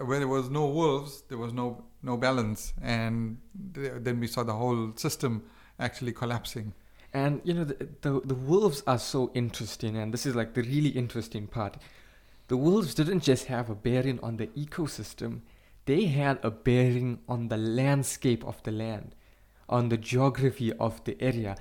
where 0.06 0.20
there 0.20 0.28
was 0.28 0.50
no 0.50 0.68
wolves, 0.68 1.24
there 1.30 1.38
was 1.38 1.54
no 1.54 1.84
no 2.04 2.18
balance, 2.18 2.74
and 2.82 3.38
then 3.54 4.20
we 4.20 4.28
saw 4.28 4.44
the 4.44 4.54
whole 4.54 4.94
system 4.96 5.44
actually 5.80 6.14
collapsing. 6.14 6.74
And 7.14 7.42
you 7.44 7.54
know 7.54 7.64
the, 7.64 7.88
the 8.02 8.22
the 8.24 8.36
wolves 8.36 8.84
are 8.86 9.00
so 9.00 9.32
interesting, 9.34 9.98
and 9.98 10.14
this 10.14 10.26
is 10.26 10.36
like 10.36 10.54
the 10.54 10.62
really 10.62 10.90
interesting 10.90 11.48
part. 11.48 11.78
The 12.48 12.58
wolves 12.58 12.94
didn't 12.94 13.22
just 13.22 13.46
have 13.46 13.70
a 13.70 13.76
bearing 13.76 14.20
on 14.22 14.38
the 14.38 14.48
ecosystem; 14.48 15.42
they 15.86 16.06
had 16.06 16.40
a 16.44 16.52
bearing 16.52 17.20
on 17.28 17.48
the 17.48 17.58
landscape 17.58 18.46
of 18.46 18.62
the 18.64 18.72
land, 18.72 19.16
on 19.68 19.90
the 19.90 19.98
geography 19.98 20.72
of 20.74 21.04
the 21.06 21.20
area. 21.20 21.56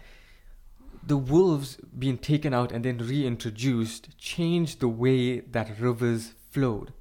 The 1.06 1.16
wolves 1.16 1.78
being 1.98 2.18
taken 2.18 2.52
out 2.52 2.70
and 2.70 2.84
then 2.84 2.98
reintroduced 2.98 4.18
changed 4.18 4.80
the 4.80 4.88
way 4.88 5.40
that 5.40 5.80
rivers 5.80 6.34
flowed. 6.50 6.92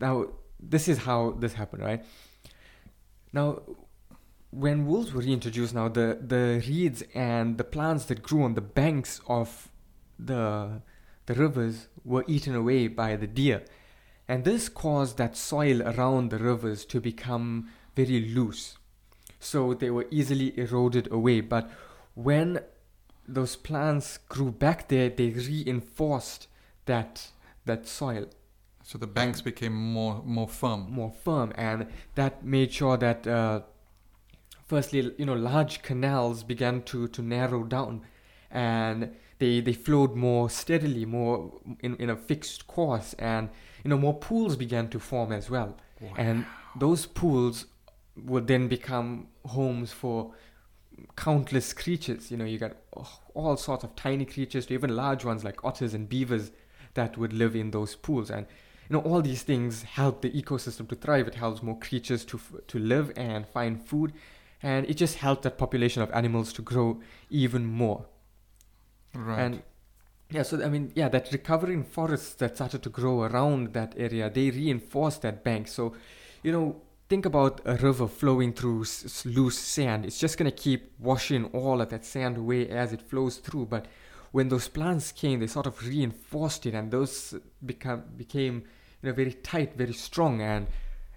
Now, 0.00 0.28
this 0.58 0.88
is 0.88 0.98
how 0.98 1.32
this 1.32 1.54
happened, 1.54 1.82
right? 1.82 2.04
Now, 3.32 3.60
when 4.52 4.86
wolves 4.86 5.14
were 5.14 5.22
reintroduced 5.22 5.74
now 5.74 5.88
the 5.88 6.18
the 6.20 6.62
reeds 6.68 7.02
and 7.14 7.56
the 7.56 7.64
plants 7.64 8.04
that 8.04 8.22
grew 8.22 8.42
on 8.44 8.54
the 8.54 8.60
banks 8.60 9.20
of 9.26 9.68
the 10.18 10.82
the 11.26 11.34
rivers 11.34 11.88
were 12.04 12.24
eaten 12.28 12.54
away 12.54 12.86
by 12.88 13.16
the 13.16 13.26
deer. 13.26 13.64
And 14.28 14.44
this 14.44 14.68
caused 14.68 15.16
that 15.18 15.36
soil 15.36 15.82
around 15.82 16.30
the 16.30 16.38
rivers 16.38 16.84
to 16.86 17.00
become 17.00 17.68
very 17.96 18.20
loose. 18.20 18.76
So 19.40 19.74
they 19.74 19.90
were 19.90 20.06
easily 20.10 20.58
eroded 20.58 21.10
away. 21.10 21.40
But 21.40 21.70
when 22.14 22.60
those 23.26 23.56
plants 23.56 24.18
grew 24.28 24.50
back 24.50 24.88
there 24.88 25.08
they 25.08 25.30
reinforced 25.30 26.48
that 26.84 27.30
that 27.64 27.88
soil. 27.88 28.26
So 28.84 28.98
the 28.98 29.06
banks 29.06 29.40
became 29.40 29.74
more 29.74 30.22
more 30.24 30.48
firm. 30.48 30.90
More 30.90 31.12
firm. 31.24 31.52
And 31.54 31.86
that 32.16 32.44
made 32.44 32.70
sure 32.70 32.98
that 32.98 33.26
uh, 33.26 33.62
firstly, 34.66 35.12
you 35.18 35.26
know, 35.26 35.34
large 35.34 35.82
canals 35.82 36.42
began 36.42 36.82
to, 36.82 37.08
to 37.08 37.22
narrow 37.22 37.64
down 37.64 38.02
and 38.50 39.10
they, 39.38 39.60
they 39.60 39.72
flowed 39.72 40.14
more 40.14 40.48
steadily, 40.48 41.04
more 41.04 41.52
in, 41.80 41.96
in 41.96 42.10
a 42.10 42.16
fixed 42.16 42.66
course, 42.66 43.14
and, 43.14 43.48
you 43.82 43.88
know, 43.88 43.98
more 43.98 44.16
pools 44.16 44.56
began 44.56 44.88
to 44.90 45.00
form 45.00 45.32
as 45.32 45.50
well. 45.50 45.76
Wow. 46.00 46.14
And 46.16 46.46
those 46.76 47.06
pools 47.06 47.66
would 48.16 48.46
then 48.46 48.68
become 48.68 49.28
homes 49.46 49.90
for 49.90 50.32
countless 51.16 51.72
creatures. 51.72 52.30
You 52.30 52.36
know, 52.36 52.44
you 52.44 52.58
got 52.58 52.76
all 53.34 53.56
sorts 53.56 53.84
of 53.84 53.96
tiny 53.96 54.24
creatures 54.24 54.66
to 54.66 54.74
even 54.74 54.94
large 54.94 55.24
ones 55.24 55.44
like 55.44 55.64
otters 55.64 55.94
and 55.94 56.08
beavers 56.08 56.52
that 56.94 57.16
would 57.16 57.32
live 57.32 57.56
in 57.56 57.70
those 57.70 57.96
pools. 57.96 58.30
And 58.30 58.46
you 58.88 58.94
know, 58.96 59.02
all 59.02 59.22
these 59.22 59.42
things 59.42 59.82
help 59.82 60.22
the 60.22 60.30
ecosystem 60.30 60.88
to 60.88 60.94
thrive. 60.94 61.26
It 61.26 61.34
helps 61.34 61.62
more 61.62 61.78
creatures 61.78 62.24
to 62.26 62.40
to 62.68 62.78
live 62.78 63.12
and 63.16 63.46
find 63.46 63.82
food, 63.82 64.12
and 64.62 64.88
it 64.88 64.94
just 64.94 65.16
helped 65.18 65.42
that 65.42 65.58
population 65.58 66.02
of 66.02 66.10
animals 66.12 66.52
to 66.54 66.62
grow 66.62 67.00
even 67.30 67.64
more. 67.66 68.06
Right. 69.14 69.38
And 69.40 69.62
yeah, 70.30 70.42
so 70.42 70.62
I 70.64 70.68
mean, 70.68 70.92
yeah, 70.94 71.08
that 71.08 71.30
recovering 71.32 71.84
forests 71.84 72.34
that 72.34 72.56
started 72.56 72.82
to 72.84 72.90
grow 72.90 73.22
around 73.22 73.74
that 73.74 73.94
area, 73.96 74.30
they 74.30 74.50
reinforced 74.50 75.22
that 75.22 75.44
bank. 75.44 75.68
So, 75.68 75.94
you 76.42 76.52
know, 76.52 76.80
think 77.08 77.26
about 77.26 77.60
a 77.66 77.74
river 77.76 78.08
flowing 78.08 78.52
through 78.54 78.82
s- 78.82 79.26
loose 79.26 79.58
sand. 79.58 80.06
It's 80.06 80.18
just 80.18 80.38
gonna 80.38 80.50
keep 80.50 80.92
washing 80.98 81.46
all 81.46 81.80
of 81.80 81.90
that 81.90 82.04
sand 82.04 82.38
away 82.38 82.68
as 82.68 82.92
it 82.92 83.02
flows 83.02 83.36
through. 83.38 83.66
But 83.66 83.86
when 84.30 84.48
those 84.48 84.68
plants 84.68 85.12
came, 85.12 85.40
they 85.40 85.46
sort 85.46 85.66
of 85.66 85.86
reinforced 85.86 86.64
it, 86.66 86.74
and 86.74 86.90
those 86.90 87.34
become 87.64 88.04
became 88.16 88.64
you 89.02 89.08
know 89.10 89.12
very 89.12 89.34
tight, 89.34 89.74
very 89.76 89.92
strong, 89.92 90.40
and 90.40 90.66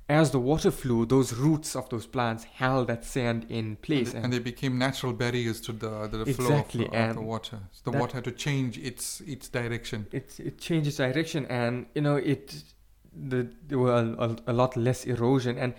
as 0.08 0.30
the 0.30 0.40
water 0.40 0.70
flew, 0.70 1.06
those 1.06 1.34
roots 1.34 1.76
of 1.76 1.90
those 1.90 2.06
plants 2.06 2.44
held 2.44 2.88
that 2.88 3.04
sand 3.04 3.48
in 3.50 3.76
place. 3.78 4.14
And, 4.14 4.26
and 4.26 4.34
they 4.34 4.40
became 4.40 4.78
natural 4.78 5.14
barriers 5.14 5.60
to 5.62 5.72
the, 5.72 6.08
the 6.08 6.22
exactly, 6.22 6.86
flow 6.86 6.98
of, 6.98 7.10
of 7.10 7.10
uh, 7.10 7.14
the 7.14 7.22
water. 7.22 7.60
So 7.72 7.92
the 7.92 7.98
water 7.98 8.18
had 8.18 8.24
to 8.26 8.32
change 8.32 8.78
its 8.78 9.22
its 9.22 9.50
direction. 9.50 10.06
It, 10.12 10.40
it 10.40 10.60
changes 10.60 10.98
direction 10.98 11.48
and, 11.48 11.88
you 11.96 12.02
know, 12.02 12.18
it 12.18 12.64
the, 13.16 13.50
there 13.68 13.80
were 13.80 13.94
a, 13.94 14.36
a, 14.48 14.54
lot 14.54 14.76
less 14.78 15.06
erosion. 15.06 15.58
And 15.58 15.74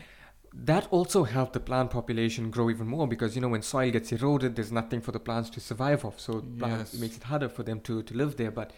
that 0.53 0.89
also 0.91 1.25
helped 1.25 1.53
the 1.53 1.61
plant 1.61 1.91
population 1.91 2.51
grow 2.51 2.71
even 2.71 2.87
more 2.87 3.07
because, 3.07 3.37
you 3.37 3.43
know, 3.43 3.49
when 3.49 3.63
soil 3.63 3.91
gets 3.91 4.11
eroded, 4.11 4.57
there's 4.57 4.73
nothing 4.73 5.01
for 5.01 5.13
the 5.13 5.21
plants 5.21 5.51
to 5.51 5.61
survive 5.61 6.05
off. 6.05 6.19
So 6.19 6.41
plants, 6.59 6.93
yes. 6.93 6.95
it 6.95 7.01
makes 7.01 7.17
it 7.17 7.25
harder 7.25 7.49
for 7.49 7.63
them 7.63 7.81
to, 7.81 8.03
to 8.03 8.15
live 8.17 8.37
there. 8.37 8.51
But 8.51 8.73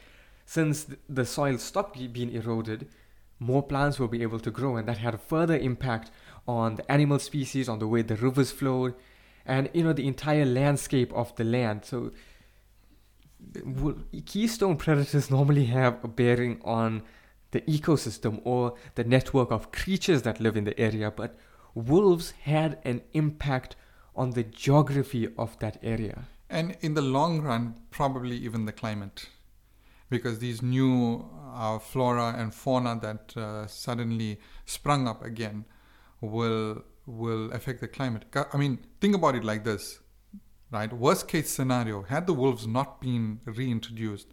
since 0.45 0.87
the 1.09 1.25
soil 1.25 1.57
stopped 1.59 2.13
being 2.13 2.33
eroded, 2.33 2.89
more 3.39 3.63
plants 3.63 3.99
will 3.99 4.09
be 4.09 4.23
able 4.23 4.41
to 4.41 4.51
grow, 4.51 4.77
and 4.77 4.89
that 4.89 4.99
had 4.99 5.15
a 5.15 5.19
further 5.19 5.57
impact 5.57 6.11
on 6.47 6.77
the 6.77 6.91
animal 6.91 7.19
species, 7.19 7.69
on 7.69 7.79
the 7.79 7.87
way 7.87 8.03
the 8.03 8.17
rivers 8.17 8.51
flowed, 8.51 8.95
and 9.47 9.71
you 9.73 9.85
know 9.85 9.93
the 9.93 10.07
entire 10.07 10.45
landscape 10.45 11.13
of 11.13 11.35
the 11.37 11.45
land. 11.45 11.85
So 11.85 12.13
keystone 14.27 14.77
predators 14.77 15.31
normally 15.31 15.67
have 15.67 16.03
a 16.03 16.09
bearing 16.09 16.61
on 16.65 17.03
the 17.51 17.61
ecosystem 17.63 18.41
or 18.45 18.75
the 18.95 19.05
network 19.05 19.51
of 19.51 19.73
creatures 19.73 20.23
that 20.23 20.41
live 20.41 20.57
in 20.57 20.65
the 20.65 20.79
area, 20.79 21.11
but 21.11 21.37
wolves 21.75 22.33
had 22.43 22.79
an 22.85 23.03
impact 23.13 23.77
on 24.15 24.31
the 24.31 24.43
geography 24.43 25.29
of 25.39 25.59
that 25.61 25.79
area. 25.83 26.25
And 26.51 26.77
in 26.81 26.95
the 26.95 27.03
long 27.03 27.41
run, 27.41 27.75
probably 27.91 28.37
even 28.37 28.65
the 28.65 28.73
climate 28.73 29.29
because 30.11 30.39
these 30.39 30.63
new 30.63 31.29
uh, 31.55 31.79
flora 31.79 32.35
and 32.37 32.55
fauna 32.55 32.99
that 33.01 33.37
uh, 33.37 33.67
suddenly 33.67 34.39
sprung 34.65 35.07
up 35.09 35.25
again 35.25 35.65
will 36.21 36.83
will 37.07 37.51
affect 37.53 37.81
the 37.81 37.89
climate. 37.89 38.25
I 38.53 38.57
mean, 38.59 38.79
think 39.01 39.15
about 39.15 39.35
it 39.35 39.43
like 39.43 39.65
this, 39.65 40.01
right? 40.71 40.93
Worst 40.93 41.29
case 41.29 41.51
scenario: 41.51 42.03
had 42.03 42.27
the 42.27 42.35
wolves 42.35 42.67
not 42.67 43.01
been 43.01 43.41
reintroduced, 43.45 44.29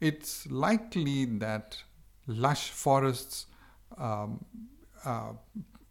it's 0.00 0.46
likely 0.50 1.24
that 1.24 1.82
lush 2.26 2.70
forests 2.70 3.46
um, 3.98 4.44
uh, 5.04 5.32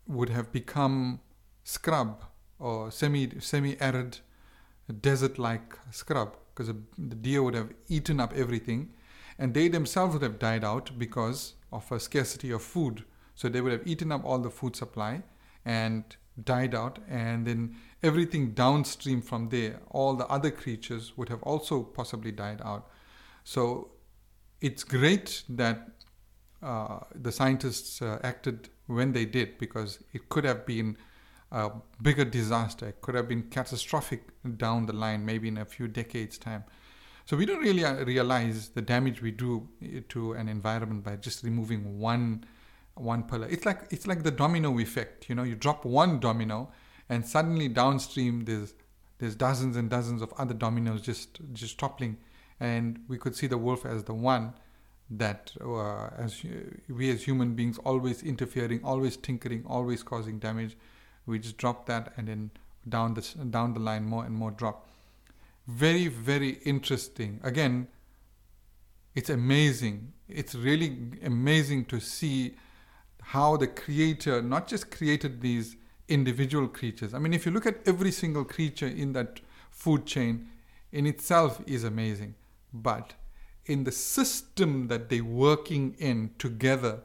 would 0.08 0.30
have 0.30 0.52
become 0.52 1.20
scrub 1.64 2.24
or 2.60 2.92
semi 2.92 3.40
semi 3.40 3.80
arid 3.82 4.20
desert 5.02 5.40
like 5.40 5.78
scrub 5.92 6.38
because 6.54 6.74
the 6.98 7.16
deer 7.16 7.42
would 7.42 7.56
have 7.56 7.72
eaten 7.88 8.20
up 8.20 8.34
everything 8.34 8.90
and 9.38 9.54
they 9.54 9.68
themselves 9.68 10.14
would 10.14 10.24
have 10.24 10.40
died 10.40 10.64
out 10.64 10.98
because 10.98 11.54
of 11.72 11.92
a 11.92 12.00
scarcity 12.00 12.52
of 12.52 12.62
food. 12.62 13.04
So 13.36 13.50
they 13.50 13.62
would 13.62 13.72
have 13.72 13.86
eaten 13.86 14.12
up 14.12 14.24
all 14.24 14.40
the 14.40 14.50
food 14.50 14.76
supply 14.76 15.24
and 15.66 16.04
died 16.44 16.76
out, 16.76 17.00
and 17.10 17.46
then 17.48 17.76
everything 18.04 18.52
downstream 18.52 19.22
from 19.22 19.50
there, 19.50 19.80
all 19.90 20.16
the 20.16 20.28
other 20.28 20.52
creatures 20.52 21.18
would 21.18 21.30
have 21.30 21.42
also 21.44 21.82
possibly 21.84 22.32
died 22.32 22.62
out. 22.64 22.90
So 23.44 23.92
it's 24.62 24.84
great 24.84 25.44
that 25.50 25.90
uh, 26.62 27.00
the 27.14 27.32
scientists 27.32 28.02
uh, 28.02 28.20
acted 28.24 28.70
when 28.88 29.12
they 29.14 29.26
did 29.26 29.58
because 29.58 30.00
it 30.14 30.30
could 30.30 30.44
have 30.44 30.66
been 30.66 30.98
a 31.52 31.72
bigger 32.02 32.26
disaster. 32.26 32.90
It 32.90 33.02
could 33.02 33.16
have 33.16 33.28
been 33.28 33.44
catastrophic 33.44 34.24
down 34.58 34.86
the 34.86 34.94
line, 34.94 35.26
maybe 35.26 35.48
in 35.48 35.58
a 35.58 35.66
few 35.66 35.88
decades' 35.88 36.38
time. 36.38 36.64
So 37.26 37.36
we 37.36 37.48
don't 37.48 37.60
really 37.60 37.84
uh, 37.84 38.06
realize 38.06 38.70
the 38.70 38.84
damage 38.84 39.22
we 39.22 39.32
do 39.32 39.68
eh, 39.82 40.02
to 40.10 40.34
an 40.34 40.48
environment 40.48 41.04
by 41.04 41.16
just 41.16 41.44
removing 41.44 42.00
one 42.00 42.46
one 42.94 43.24
pillar. 43.24 43.48
It's 43.50 43.66
like 43.66 43.82
it's 43.90 44.08
like 44.08 44.24
the 44.24 44.32
domino 44.32 44.80
effect. 44.80 45.28
You 45.28 45.36
know, 45.36 45.44
you 45.44 45.56
drop 45.56 45.86
one 45.86 46.20
domino, 46.20 46.72
and 47.10 47.26
suddenly 47.26 47.68
downstream 47.68 48.46
there's 48.46 48.74
there's 49.18 49.36
dozens 49.36 49.76
and 49.76 49.90
dozens 49.90 50.22
of 50.22 50.34
other 50.38 50.54
dominoes 50.54 51.02
just 51.02 51.40
just 51.54 51.80
toppling, 51.80 52.18
and 52.60 53.00
we 53.08 53.18
could 53.18 53.36
see 53.36 53.48
the 53.48 53.58
wolf 53.58 53.86
as 53.86 54.04
the 54.04 54.14
one 54.14 54.54
that 55.10 55.52
uh, 55.62 56.08
as 56.18 56.44
we 56.90 57.10
as 57.10 57.24
human 57.24 57.56
beings 57.56 57.80
always 57.80 58.22
interfering, 58.22 58.82
always 58.84 59.18
tinkering, 59.18 59.64
always 59.66 60.04
causing 60.04 60.38
damage. 60.38 60.78
We 61.26 61.40
just 61.40 61.58
drop 61.58 61.88
that, 61.88 62.14
and 62.18 62.28
then 62.28 62.52
down 62.88 63.16
the 63.16 63.22
down 63.50 63.74
the 63.74 63.80
line 63.80 64.06
more 64.06 64.26
and 64.26 64.36
more 64.36 64.52
drop 64.52 64.88
very 65.68 66.08
very 66.08 66.60
interesting 66.66 67.40
again 67.44 67.88
it's 69.16 69.30
amazing 69.30 70.14
it's 70.28 70.56
really 70.56 70.98
amazing 71.24 71.86
to 71.86 72.00
see 72.00 72.56
how 73.22 73.58
the 73.58 73.68
creator 73.68 74.42
not 74.42 74.68
just 74.68 74.92
created 74.92 75.42
these 75.42 75.76
individual 76.08 76.68
creatures 76.68 77.14
i 77.14 77.20
mean 77.20 77.34
if 77.34 77.46
you 77.46 77.52
look 77.52 77.66
at 77.66 77.80
every 77.88 78.12
single 78.12 78.46
creature 78.46 78.88
in 78.88 79.14
that 79.14 79.40
food 79.72 80.06
chain 80.06 80.48
in 80.92 81.06
itself 81.06 81.62
is 81.66 81.84
amazing 81.84 82.36
but 82.72 83.14
in 83.66 83.84
the 83.84 83.92
system 83.92 84.88
that 84.88 85.10
they're 85.10 85.24
working 85.24 85.96
in 85.98 86.32
together. 86.38 87.02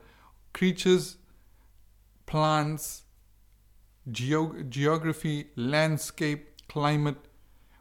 Creatures, 0.52 1.17
plants, 2.26 3.02
geo- 4.11 4.62
geography, 4.69 5.49
landscape, 5.57 6.50
climate. 6.69 7.17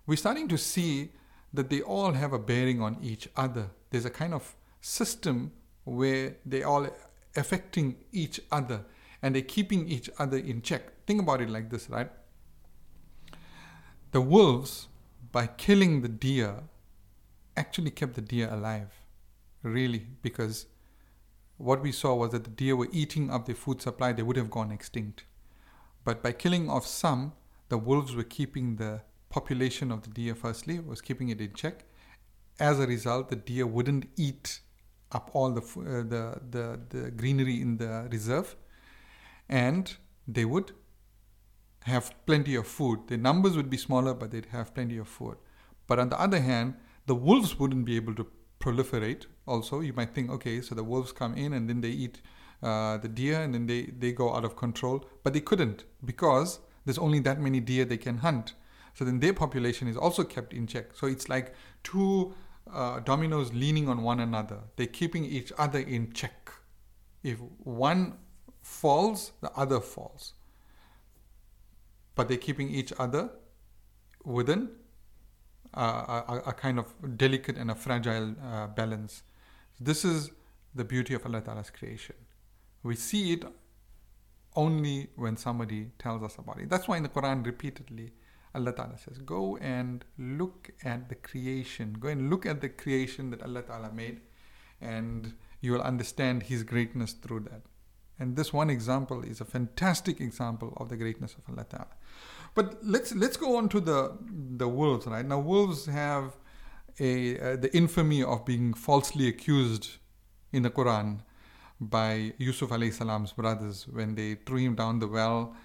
We're 0.10 0.16
starting 0.16 0.48
to 0.48 0.58
see 0.58 1.12
that 1.54 1.70
they 1.70 1.82
all 1.82 2.14
have 2.14 2.34
a 2.34 2.40
bearing 2.40 2.82
on 2.82 2.98
each 3.00 3.30
other. 3.38 3.70
There's 3.92 4.06
a 4.06 4.10
kind 4.10 4.34
of 4.34 4.56
system 4.82 5.52
where 5.84 6.38
they 6.44 6.64
all 6.64 6.88
affecting 7.36 7.96
each 8.12 8.42
other 8.52 8.86
and 9.22 9.36
they're 9.36 9.44
keeping 9.44 9.88
each 9.88 10.10
other 10.18 10.38
in 10.38 10.64
check. 10.64 11.06
Think 11.06 11.22
about 11.22 11.42
it 11.42 11.50
like 11.52 11.70
this, 11.70 11.92
right? 11.92 12.10
The 14.10 14.20
wolves, 14.20 14.88
by 15.32 15.46
killing 15.46 16.02
the 16.02 16.10
deer, 16.10 16.64
actually 17.56 17.92
kept 17.92 18.16
the 18.16 18.22
deer 18.22 18.50
alive, 18.52 18.92
really, 19.62 20.08
because 20.24 20.66
what 21.58 21.84
we 21.84 21.92
saw 21.92 22.16
was 22.16 22.32
that 22.32 22.46
the 22.46 22.50
deer 22.50 22.76
were 22.76 22.90
eating 22.92 23.30
up 23.30 23.46
their 23.46 23.54
food 23.54 23.80
supply, 23.80 24.14
they 24.14 24.24
would 24.24 24.38
have 24.38 24.50
gone 24.50 24.72
extinct. 24.72 25.26
But 26.04 26.24
by 26.24 26.32
killing 26.32 26.68
off 26.68 26.88
some, 26.88 27.34
the 27.68 27.78
wolves 27.78 28.16
were 28.16 28.24
keeping 28.24 28.78
the 28.78 29.02
population 29.30 29.92
of 29.92 30.04
the 30.04 30.10
deer, 30.10 30.36
firstly, 30.36 30.80
was 30.80 31.02
keeping 31.02 31.30
it 31.30 31.40
in 31.40 31.54
check. 31.54 31.86
As 32.60 32.80
a 32.80 32.88
result, 32.88 33.30
the 33.30 33.36
deer 33.36 33.66
wouldn't 33.66 34.08
eat 34.18 34.60
up 35.12 35.32
all 35.34 35.52
the, 35.52 35.62
uh, 35.62 36.04
the, 36.04 36.40
the, 36.50 36.80
the 36.90 37.12
greenery 37.12 37.62
in 37.62 37.78
the 37.78 38.08
reserve 38.12 38.56
and 39.50 39.98
they 40.28 40.46
would 40.46 40.72
have 41.84 42.14
plenty 42.26 42.56
of 42.56 42.68
food. 42.68 43.00
The 43.08 43.18
numbers 43.18 43.56
would 43.58 43.70
be 43.70 43.78
smaller, 43.78 44.14
but 44.14 44.32
they'd 44.32 44.46
have 44.48 44.74
plenty 44.76 44.98
of 44.98 45.08
food. 45.08 45.38
But 45.88 45.98
on 45.98 46.10
the 46.10 46.20
other 46.20 46.40
hand, 46.40 46.76
the 47.08 47.16
wolves 47.16 47.58
wouldn't 47.58 47.86
be 47.86 47.96
able 47.96 48.14
to 48.16 48.28
proliferate. 48.60 49.26
Also, 49.48 49.80
you 49.80 49.94
might 49.94 50.14
think, 50.14 50.30
okay, 50.30 50.62
so 50.62 50.76
the 50.76 50.84
wolves 50.84 51.12
come 51.12 51.34
in 51.34 51.54
and 51.54 51.68
then 51.68 51.82
they 51.82 51.90
eat 51.90 52.22
uh, 52.62 52.98
the 52.98 53.08
deer 53.08 53.42
and 53.42 53.54
then 53.54 53.66
they, 53.66 53.84
they 53.98 54.12
go 54.12 54.36
out 54.36 54.46
of 54.46 54.56
control. 54.56 55.04
But 55.24 55.34
they 55.34 55.40
couldn't 55.40 55.86
because 56.06 56.60
there's 56.86 57.00
only 57.00 57.20
that 57.22 57.40
many 57.40 57.60
deer 57.60 57.86
they 57.86 57.98
can 57.98 58.20
hunt. 58.20 58.54
So 58.94 59.06
then 59.06 59.20
their 59.20 59.34
population 59.34 59.88
is 59.88 59.98
also 59.98 60.24
kept 60.24 60.54
in 60.54 60.68
check. 60.68 60.96
So 60.96 61.08
it's 61.08 61.30
like 61.30 61.54
two 61.84 62.34
uh, 62.72 63.00
dominoes 63.00 63.54
leaning 63.54 63.88
on 63.88 64.04
one 64.04 64.20
another. 64.20 64.60
They're 64.76 64.88
keeping 64.88 65.26
each 65.26 65.52
other 65.58 65.80
in 65.80 66.14
check. 66.14 66.52
If 67.24 67.40
one 67.64 68.18
falls, 68.62 69.32
the 69.42 69.52
other 69.54 69.80
falls. 69.80 70.34
But 72.16 72.28
they're 72.28 72.38
keeping 72.38 72.70
each 72.70 72.94
other 73.00 73.30
within 74.26 74.70
a, 75.74 75.82
a, 75.82 76.42
a 76.48 76.54
kind 76.54 76.80
of 76.80 76.94
delicate 77.18 77.58
and 77.58 77.72
a 77.72 77.76
fragile 77.76 78.36
uh, 78.44 78.68
balance. 78.68 79.24
This 79.80 80.04
is 80.04 80.32
the 80.76 80.84
beauty 80.84 81.14
of 81.14 81.26
Allah 81.26 81.42
Ta'ala's 81.42 81.70
creation. 81.70 82.16
We 82.84 82.96
see 82.96 83.34
it 83.34 83.46
only 84.56 85.08
when 85.16 85.38
somebody 85.38 85.92
tells 85.98 86.24
us 86.24 86.38
about 86.38 86.60
it. 86.60 86.70
That's 86.70 86.88
why 86.88 86.98
in 86.98 87.04
the 87.04 87.10
Quran 87.10 87.46
repeatedly 87.46 88.12
Allah 88.56 88.74
Ta'ala 88.74 88.98
says, 88.98 89.18
Go 89.20 89.58
and 89.58 90.04
look 90.18 90.72
at 90.84 91.10
the 91.10 91.16
creation. 91.16 91.98
Go 92.00 92.08
and 92.08 92.30
look 92.30 92.46
at 92.46 92.62
the 92.62 92.70
creation 92.70 93.30
that 93.32 93.44
Allah 93.44 93.62
Ta'ala 93.62 93.92
made, 93.92 94.22
and 94.82 95.34
you 95.62 95.74
will 95.74 95.82
understand 95.82 96.44
His 96.44 96.64
greatness 96.64 97.14
through 97.14 97.42
that. 97.42 97.62
And 98.20 98.36
this 98.36 98.52
one 98.52 98.70
example 98.70 99.24
is 99.24 99.40
a 99.40 99.46
fantastic 99.46 100.20
example 100.20 100.74
of 100.78 100.90
the 100.90 100.98
greatness 100.98 101.36
of 101.36 101.44
Allah 101.50 101.66
Ta'ala. 101.70 101.96
But 102.56 102.84
let's 102.84 103.16
let's 103.16 103.38
go 103.38 103.56
on 103.56 103.70
to 103.70 103.80
the 103.80 104.18
the 104.58 104.68
wolves, 104.68 105.06
right? 105.08 105.26
Now 105.26 105.40
wolves 105.40 105.86
have 105.86 106.36
a 107.00 107.40
uh, 107.40 107.56
the 107.56 107.76
infamy 107.76 108.24
of 108.24 108.46
being 108.46 108.74
falsely 108.74 109.28
accused 109.28 109.98
in 110.52 110.64
the 110.64 110.70
Quran 110.70 111.20
by 111.80 112.34
Yusuf 112.38 112.72
alayhi 112.72 112.94
salam's 112.94 113.32
brothers 113.32 113.88
when 113.88 114.16
they 114.16 114.36
threw 114.36 114.58
him 114.58 114.76
down 114.76 115.00
the 115.00 115.08
well 115.08 115.56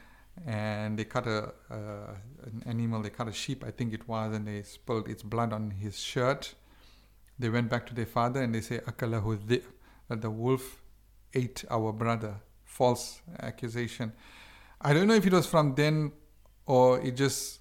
and 0.46 0.98
they 0.98 1.04
cut 1.04 1.26
a 1.26 1.52
uh, 1.70 2.14
an 2.44 2.62
animal, 2.66 3.02
they 3.02 3.10
cut 3.10 3.28
a 3.28 3.32
sheep, 3.32 3.64
I 3.64 3.70
think 3.70 3.92
it 3.92 4.08
was, 4.08 4.34
and 4.34 4.46
they 4.46 4.62
spilled 4.62 5.08
its 5.08 5.22
blood 5.22 5.52
on 5.52 5.70
his 5.70 5.98
shirt. 5.98 6.54
They 7.38 7.48
went 7.48 7.68
back 7.68 7.86
to 7.86 7.94
their 7.94 8.06
father 8.06 8.42
and 8.42 8.54
they 8.54 8.60
say, 8.60 8.78
Akalahu 8.78 9.62
that 10.08 10.20
the 10.20 10.30
wolf 10.30 10.82
ate 11.32 11.64
our 11.70 11.92
brother. 11.92 12.36
False 12.64 13.22
accusation. 13.40 14.12
I 14.80 14.92
don't 14.92 15.06
know 15.06 15.14
if 15.14 15.26
it 15.26 15.32
was 15.32 15.46
from 15.46 15.74
then 15.74 16.12
or 16.66 17.00
it 17.00 17.16
just 17.16 17.60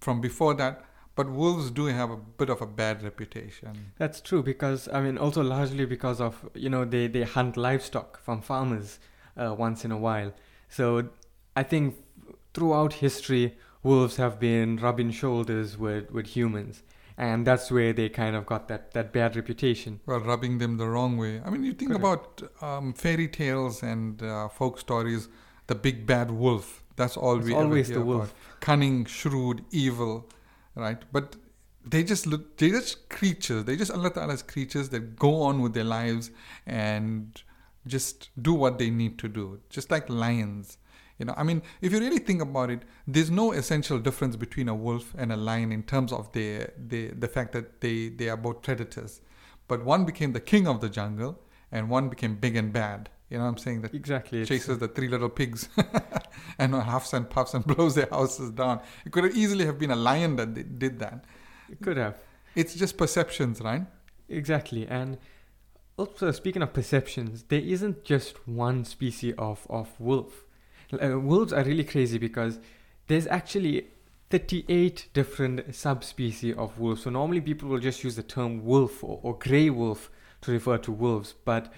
from 0.00 0.20
before 0.20 0.54
that, 0.54 0.84
but 1.14 1.30
wolves 1.30 1.70
do 1.70 1.86
have 1.86 2.10
a 2.10 2.16
bit 2.16 2.50
of 2.50 2.60
a 2.60 2.66
bad 2.66 3.02
reputation. 3.02 3.92
That's 3.98 4.20
true 4.20 4.42
because 4.42 4.88
I 4.92 5.00
mean 5.00 5.18
also 5.18 5.42
largely 5.42 5.86
because 5.86 6.20
of 6.20 6.48
you 6.54 6.68
know 6.68 6.84
they 6.84 7.06
they 7.06 7.22
hunt 7.22 7.56
livestock 7.56 8.20
from 8.20 8.42
farmers 8.42 8.98
uh, 9.36 9.54
once 9.56 9.84
in 9.84 9.92
a 9.92 9.98
while. 9.98 10.32
So 10.68 11.10
I 11.54 11.62
think 11.62 11.96
throughout 12.54 12.94
history, 12.94 13.56
wolves 13.82 14.16
have 14.16 14.38
been 14.38 14.76
rubbing 14.76 15.10
shoulders 15.10 15.76
with, 15.76 16.10
with 16.10 16.26
humans. 16.26 16.82
And 17.18 17.46
that's 17.46 17.70
where 17.70 17.92
they 17.92 18.08
kind 18.08 18.34
of 18.34 18.46
got 18.46 18.68
that, 18.68 18.92
that 18.92 19.12
bad 19.12 19.36
reputation. 19.36 20.00
Well, 20.06 20.20
rubbing 20.20 20.58
them 20.58 20.78
the 20.78 20.86
wrong 20.88 21.16
way. 21.18 21.40
I 21.44 21.50
mean, 21.50 21.62
you 21.62 21.74
think 21.74 21.92
Correct. 21.92 22.42
about 22.42 22.62
um, 22.62 22.94
fairy 22.94 23.28
tales 23.28 23.82
and 23.82 24.22
uh, 24.22 24.48
folk 24.48 24.80
stories, 24.80 25.28
the 25.66 25.74
big 25.74 26.06
bad 26.06 26.30
wolf. 26.30 26.82
That's 26.96 27.16
all 27.16 27.38
it's 27.38 27.46
we 27.46 27.54
always 27.54 27.90
ever 27.90 27.98
hear 27.98 27.98
the 28.00 28.04
wolf. 28.04 28.30
About. 28.30 28.60
Cunning, 28.60 29.04
shrewd, 29.04 29.64
evil, 29.70 30.28
right? 30.74 31.02
But 31.12 31.36
they 31.84 32.02
just 32.02 32.26
look, 32.26 32.56
they're 32.56 32.70
just 32.70 33.08
creatures. 33.08 33.64
They're 33.64 33.76
just 33.76 33.90
Allah 33.90 34.10
Ta'ala's 34.10 34.42
creatures 34.42 34.88
that 34.90 35.16
go 35.16 35.42
on 35.42 35.60
with 35.60 35.74
their 35.74 35.84
lives 35.84 36.30
and 36.66 37.40
just 37.86 38.30
do 38.40 38.54
what 38.54 38.78
they 38.78 38.90
need 38.90 39.18
to 39.18 39.28
do. 39.28 39.60
Just 39.68 39.90
like 39.90 40.08
lions 40.08 40.78
you 41.18 41.26
know, 41.26 41.34
I 41.36 41.42
mean, 41.42 41.62
if 41.80 41.92
you 41.92 41.98
really 41.98 42.18
think 42.18 42.42
about 42.42 42.70
it, 42.70 42.82
there's 43.06 43.30
no 43.30 43.52
essential 43.52 43.98
difference 43.98 44.36
between 44.36 44.68
a 44.68 44.74
wolf 44.74 45.14
and 45.16 45.32
a 45.32 45.36
lion 45.36 45.72
in 45.72 45.82
terms 45.82 46.12
of 46.12 46.32
the 46.32 46.68
the, 46.76 47.08
the 47.08 47.28
fact 47.28 47.52
that 47.52 47.80
they, 47.80 48.08
they 48.08 48.28
are 48.28 48.36
both 48.36 48.62
predators. 48.62 49.20
But 49.68 49.84
one 49.84 50.04
became 50.04 50.32
the 50.32 50.40
king 50.40 50.66
of 50.66 50.80
the 50.80 50.88
jungle 50.88 51.38
and 51.70 51.88
one 51.88 52.08
became 52.08 52.36
big 52.36 52.56
and 52.56 52.72
bad. 52.72 53.08
You 53.30 53.38
know 53.38 53.44
what 53.44 53.50
I'm 53.50 53.58
saying? 53.58 53.82
That 53.82 53.94
exactly 53.94 54.44
chases 54.44 54.78
the 54.78 54.88
three 54.88 55.08
little 55.08 55.30
pigs 55.30 55.68
and 56.58 56.74
huffs 56.74 57.14
and 57.14 57.28
puffs 57.28 57.54
and 57.54 57.64
blows 57.70 57.94
their 57.94 58.08
houses 58.10 58.50
down. 58.50 58.80
It 59.06 59.12
could 59.12 59.24
have 59.24 59.34
easily 59.34 59.64
have 59.64 59.78
been 59.78 59.90
a 59.90 59.96
lion 59.96 60.36
that 60.36 60.78
did 60.78 60.98
that. 60.98 61.24
It 61.70 61.80
could 61.80 61.96
have. 61.96 62.18
It's 62.54 62.74
just 62.74 62.98
perceptions, 62.98 63.62
right? 63.62 63.86
Exactly. 64.28 64.86
And 64.86 65.16
also 65.96 66.30
speaking 66.32 66.60
of 66.60 66.74
perceptions, 66.74 67.44
there 67.44 67.60
isn't 67.60 68.04
just 68.04 68.46
one 68.46 68.84
species 68.84 69.34
of, 69.38 69.66
of 69.70 69.98
wolf 69.98 70.44
uh, 70.92 71.18
wolves 71.18 71.52
are 71.52 71.64
really 71.64 71.84
crazy 71.84 72.18
because 72.18 72.58
there's 73.06 73.26
actually 73.26 73.88
38 74.30 75.08
different 75.12 75.74
subspecies 75.74 76.56
of 76.56 76.78
wolves. 76.78 77.02
So 77.02 77.10
normally 77.10 77.40
people 77.40 77.68
will 77.68 77.78
just 77.78 78.02
use 78.02 78.16
the 78.16 78.22
term 78.22 78.64
wolf 78.64 79.04
or, 79.04 79.20
or 79.22 79.38
grey 79.38 79.70
wolf 79.70 80.10
to 80.42 80.50
refer 80.50 80.78
to 80.78 80.92
wolves, 80.92 81.34
but 81.44 81.72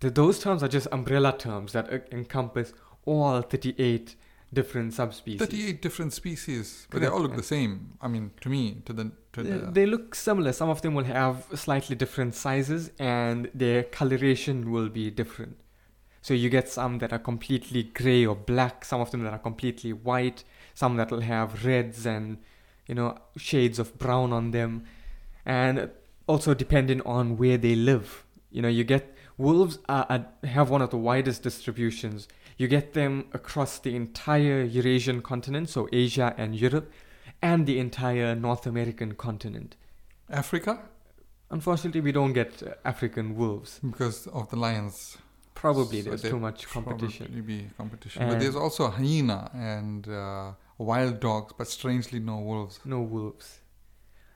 the, 0.00 0.10
those 0.10 0.38
terms 0.38 0.62
are 0.62 0.68
just 0.68 0.88
umbrella 0.92 1.36
terms 1.36 1.72
that 1.72 1.92
uh, 1.92 1.98
encompass 2.10 2.72
all 3.04 3.42
38 3.42 4.16
different 4.52 4.94
subspecies. 4.94 5.38
38 5.40 5.82
different 5.82 6.12
species, 6.12 6.86
but 6.90 6.98
Correct. 6.98 7.10
they 7.10 7.14
all 7.14 7.22
look 7.22 7.36
the 7.36 7.42
same. 7.42 7.92
I 8.00 8.08
mean, 8.08 8.32
to 8.40 8.48
me, 8.48 8.82
to 8.86 8.92
the 8.92 9.12
to 9.34 9.42
the 9.42 9.70
they 9.70 9.86
look 9.86 10.14
similar. 10.14 10.52
Some 10.52 10.70
of 10.70 10.82
them 10.82 10.94
will 10.94 11.04
have 11.04 11.46
slightly 11.54 11.94
different 11.94 12.34
sizes, 12.34 12.90
and 12.98 13.50
their 13.54 13.84
coloration 13.84 14.72
will 14.72 14.88
be 14.88 15.10
different. 15.10 15.59
So 16.22 16.34
you 16.34 16.50
get 16.50 16.68
some 16.68 16.98
that 16.98 17.12
are 17.12 17.18
completely 17.18 17.82
gray 17.82 18.26
or 18.26 18.36
black, 18.36 18.84
some 18.84 19.00
of 19.00 19.10
them 19.10 19.22
that 19.24 19.32
are 19.32 19.38
completely 19.38 19.92
white, 19.92 20.44
some 20.74 20.96
that 20.96 21.10
will 21.10 21.22
have 21.22 21.64
reds 21.64 22.06
and 22.06 22.38
you 22.86 22.94
know 22.94 23.16
shades 23.36 23.78
of 23.78 23.98
brown 23.98 24.32
on 24.32 24.50
them, 24.50 24.84
and 25.46 25.90
also 26.26 26.54
depending 26.54 27.00
on 27.02 27.36
where 27.36 27.56
they 27.56 27.74
live. 27.74 28.24
You 28.50 28.62
know, 28.62 28.68
you 28.68 28.84
get 28.84 29.14
wolves 29.38 29.78
are, 29.88 30.06
are, 30.10 30.26
have 30.44 30.70
one 30.70 30.82
of 30.82 30.90
the 30.90 30.98
widest 30.98 31.42
distributions. 31.42 32.28
You 32.58 32.68
get 32.68 32.92
them 32.92 33.26
across 33.32 33.78
the 33.78 33.96
entire 33.96 34.62
Eurasian 34.62 35.22
continent, 35.22 35.70
so 35.70 35.88
Asia 35.92 36.34
and 36.36 36.54
Europe, 36.54 36.92
and 37.40 37.66
the 37.66 37.78
entire 37.78 38.34
North 38.34 38.66
American 38.66 39.14
continent. 39.14 39.76
Africa? 40.28 40.80
Unfortunately, 41.50 42.00
we 42.00 42.12
don't 42.12 42.32
get 42.32 42.62
uh, 42.62 42.74
African 42.84 43.34
wolves 43.34 43.80
because 43.82 44.26
of 44.28 44.50
the 44.50 44.56
lions. 44.56 45.16
Probably 45.60 46.00
so 46.00 46.08
there's 46.08 46.22
too 46.22 46.38
much 46.48 46.60
competition. 46.76 47.26
Probably 47.26 47.42
be 47.42 47.70
competition, 47.76 48.22
and 48.22 48.30
but 48.30 48.40
there's 48.40 48.56
also 48.56 48.82
hyena 48.88 49.50
and 49.54 50.08
uh, 50.08 50.52
wild 50.78 51.20
dogs, 51.20 51.52
but 51.58 51.68
strangely 51.68 52.18
no 52.18 52.38
wolves. 52.38 52.80
No 52.84 53.00
wolves. 53.02 53.60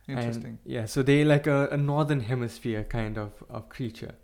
Interesting. 0.06 0.58
And, 0.64 0.74
yeah, 0.76 0.84
so 0.84 1.02
they 1.02 1.24
like 1.24 1.46
a, 1.46 1.68
a 1.72 1.78
northern 1.78 2.20
hemisphere 2.20 2.84
kind 2.84 3.16
of, 3.16 3.32
of 3.48 3.70
creature, 3.70 4.14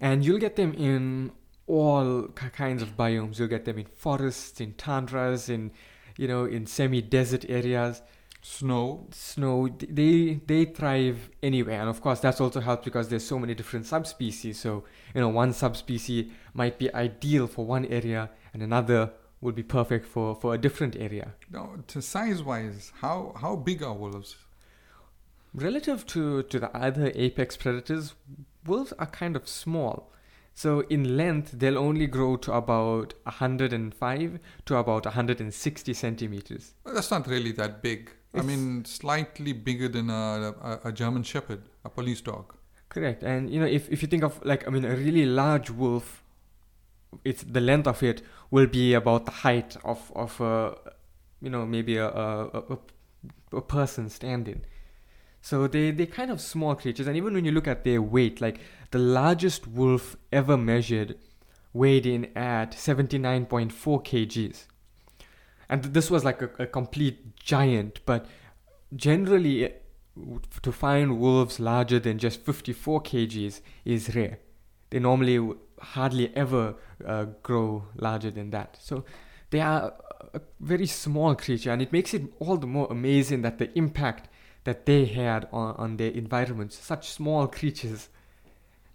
and 0.00 0.24
you'll 0.24 0.44
get 0.46 0.54
them 0.54 0.72
in 0.74 1.32
all 1.66 2.28
kinds 2.62 2.80
of 2.80 2.96
biomes. 2.96 3.40
You'll 3.40 3.54
get 3.56 3.64
them 3.64 3.78
in 3.78 3.86
forests, 3.86 4.60
in 4.60 4.74
tundras, 4.74 5.48
in 5.48 5.72
you 6.16 6.28
know, 6.28 6.44
in 6.44 6.66
semi-desert 6.66 7.44
areas. 7.48 8.02
Snow. 8.48 9.06
snow 9.10 9.68
they 10.00 10.40
they 10.46 10.64
thrive 10.66 11.18
anywhere 11.42 11.80
and 11.80 11.88
of 11.90 12.00
course 12.00 12.20
that's 12.20 12.40
also 12.40 12.60
helped 12.60 12.84
because 12.84 13.08
there's 13.08 13.26
so 13.26 13.38
many 13.40 13.54
different 13.54 13.86
subspecies 13.86 14.56
so 14.60 14.84
you 15.14 15.20
know 15.20 15.28
one 15.28 15.52
subspecies 15.52 16.30
might 16.54 16.78
be 16.78 16.86
ideal 16.94 17.46
for 17.48 17.66
one 17.66 17.84
area 17.86 18.30
and 18.54 18.62
another 18.62 19.10
would 19.40 19.56
be 19.56 19.64
perfect 19.64 20.06
for 20.06 20.34
for 20.36 20.54
a 20.54 20.58
different 20.58 20.94
area 20.96 21.34
Now, 21.50 21.66
to 21.88 22.00
size-wise, 22.00 22.92
how 23.02 23.34
how 23.42 23.56
big 23.56 23.82
are 23.82 23.92
wolves? 23.94 24.36
relative 25.52 26.06
to 26.06 26.42
to 26.44 26.58
the 26.60 26.70
other 26.76 27.10
apex 27.14 27.56
predators 27.56 28.14
wolves 28.64 28.92
are 28.98 29.06
kind 29.22 29.34
of 29.36 29.48
small 29.48 30.12
so 30.54 30.80
in 30.96 31.16
length 31.16 31.50
they'll 31.60 31.78
only 31.78 32.06
grow 32.06 32.36
to 32.36 32.52
about 32.52 33.14
105 33.24 34.38
to 34.66 34.76
about 34.76 35.04
160 35.04 35.92
centimeters 35.94 36.74
Well, 36.84 36.94
that's 36.94 37.10
not 37.10 37.26
really 37.26 37.52
that 37.52 37.82
big. 37.82 38.10
I 38.36 38.42
mean, 38.42 38.84
slightly 38.84 39.52
bigger 39.52 39.88
than 39.88 40.10
a, 40.10 40.54
a, 40.62 40.88
a 40.88 40.92
German 40.92 41.22
Shepherd, 41.22 41.62
a 41.84 41.88
police 41.90 42.20
dog. 42.20 42.54
Correct. 42.88 43.22
And 43.22 43.50
you 43.50 43.60
know, 43.60 43.66
if, 43.66 43.90
if 43.90 44.02
you 44.02 44.08
think 44.08 44.22
of 44.22 44.44
like 44.44 44.66
I 44.66 44.70
mean 44.70 44.84
a 44.84 44.94
really 44.96 45.26
large 45.26 45.70
wolf, 45.70 46.22
it's 47.24 47.42
the 47.42 47.60
length 47.60 47.86
of 47.86 48.02
it 48.02 48.22
will 48.50 48.66
be 48.66 48.94
about 48.94 49.26
the 49.26 49.32
height 49.32 49.76
of 49.84 50.12
of 50.14 50.40
a 50.40 50.76
you 51.40 51.50
know 51.50 51.66
maybe 51.66 51.96
a 51.96 52.08
a, 52.08 52.46
a, 52.46 52.78
a 53.56 53.62
person 53.62 54.08
standing. 54.08 54.62
So 55.40 55.66
they 55.66 55.90
they 55.90 56.06
kind 56.06 56.30
of 56.30 56.40
small 56.40 56.74
creatures, 56.74 57.06
and 57.06 57.16
even 57.16 57.34
when 57.34 57.44
you 57.44 57.52
look 57.52 57.68
at 57.68 57.84
their 57.84 58.02
weight, 58.02 58.40
like 58.40 58.60
the 58.90 58.98
largest 58.98 59.66
wolf 59.66 60.16
ever 60.32 60.56
measured 60.56 61.16
weighed 61.72 62.06
in 62.06 62.36
at 62.36 62.74
seventy 62.74 63.18
nine 63.18 63.46
point 63.46 63.72
four 63.72 64.02
kgs, 64.02 64.66
and 65.68 65.82
this 65.82 66.10
was 66.10 66.24
like 66.24 66.42
a, 66.42 66.50
a 66.58 66.66
complete 66.66 67.36
giant. 67.36 68.00
But 68.06 68.26
generally, 68.94 69.72
to 70.62 70.72
find 70.72 71.18
wolves 71.18 71.60
larger 71.60 71.98
than 71.98 72.18
just 72.18 72.44
54 72.44 73.02
kgs 73.02 73.60
is 73.84 74.14
rare. 74.14 74.38
They 74.90 74.98
normally 74.98 75.54
hardly 75.80 76.34
ever 76.36 76.74
uh, 77.04 77.26
grow 77.42 77.84
larger 77.96 78.30
than 78.30 78.50
that. 78.50 78.78
So 78.80 79.04
they 79.50 79.60
are 79.60 79.94
a 80.34 80.40
very 80.60 80.86
small 80.86 81.34
creature, 81.34 81.70
and 81.70 81.82
it 81.82 81.92
makes 81.92 82.14
it 82.14 82.22
all 82.38 82.56
the 82.56 82.66
more 82.66 82.86
amazing 82.90 83.42
that 83.42 83.58
the 83.58 83.76
impact 83.76 84.28
that 84.64 84.86
they 84.86 85.04
had 85.04 85.48
on, 85.52 85.74
on 85.76 85.96
their 85.96 86.10
environments, 86.10 86.76
such 86.76 87.10
small 87.10 87.46
creatures, 87.46 88.08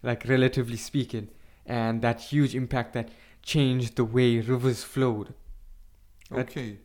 like 0.04 0.28
relatively 0.28 0.78
speaking, 0.78 1.30
and 1.66 2.02
that 2.02 2.20
huge 2.20 2.56
impact 2.56 2.94
that 2.94 3.10
changed 3.42 3.96
the 3.96 4.06
way 4.06 4.40
rivers 4.40 4.84
flowed. 4.84 5.34
Okay, 6.40 6.78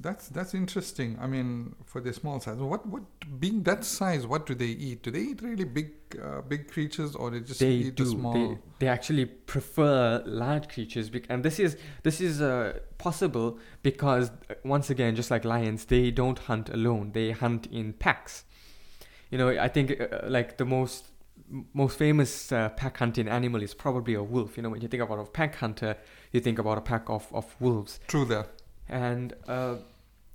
that's 0.00 0.28
that's 0.28 0.54
interesting. 0.54 1.18
I 1.20 1.26
mean, 1.26 1.74
for 1.84 2.00
their 2.00 2.12
small 2.12 2.40
size, 2.40 2.56
what 2.58 2.86
what 2.86 3.02
being 3.38 3.62
that 3.64 3.84
size, 3.84 4.26
what 4.26 4.46
do 4.46 4.54
they 4.54 4.66
eat? 4.66 5.02
Do 5.02 5.10
they 5.10 5.20
eat 5.20 5.42
really 5.42 5.64
big 5.64 5.92
uh, 6.22 6.40
big 6.42 6.70
creatures, 6.70 7.14
or 7.14 7.30
they 7.30 7.40
just 7.40 7.60
they 7.60 7.70
eat 7.70 7.94
do 7.94 8.04
the 8.04 8.10
small? 8.10 8.32
they, 8.32 8.58
they 8.80 8.88
actually 8.88 9.26
prefer 9.26 10.22
large 10.26 10.68
creatures 10.68 11.10
bec- 11.10 11.26
and 11.28 11.44
this 11.44 11.58
is 11.58 11.76
this 12.02 12.20
is 12.20 12.40
uh, 12.40 12.78
possible 12.98 13.58
because 13.82 14.30
uh, 14.50 14.54
once 14.64 14.90
again 14.90 15.14
just 15.14 15.30
like 15.30 15.44
lions 15.44 15.86
they 15.86 16.10
don't 16.10 16.40
hunt 16.40 16.68
alone 16.70 17.12
they 17.12 17.30
hunt 17.30 17.66
in 17.66 17.92
packs 17.92 18.44
you 19.30 19.38
know 19.38 19.48
i 19.48 19.68
think 19.68 20.00
uh, 20.00 20.28
like 20.28 20.58
the 20.58 20.64
most 20.64 21.10
most 21.72 21.98
famous 21.98 22.52
uh, 22.52 22.68
pack 22.70 22.98
hunting 22.98 23.28
animal 23.28 23.62
is 23.62 23.74
probably 23.74 24.14
a 24.14 24.22
wolf. 24.22 24.56
You 24.56 24.62
know 24.62 24.70
when 24.70 24.80
you 24.80 24.88
think 24.88 25.02
about 25.02 25.18
a 25.18 25.24
pack 25.24 25.56
hunter 25.56 25.96
you 26.32 26.40
think 26.40 26.58
about 26.58 26.78
a 26.78 26.80
pack 26.80 27.08
of, 27.08 27.26
of 27.32 27.54
wolves. 27.60 28.00
True 28.08 28.24
that. 28.26 28.48
and 28.88 29.34
uh, 29.46 29.76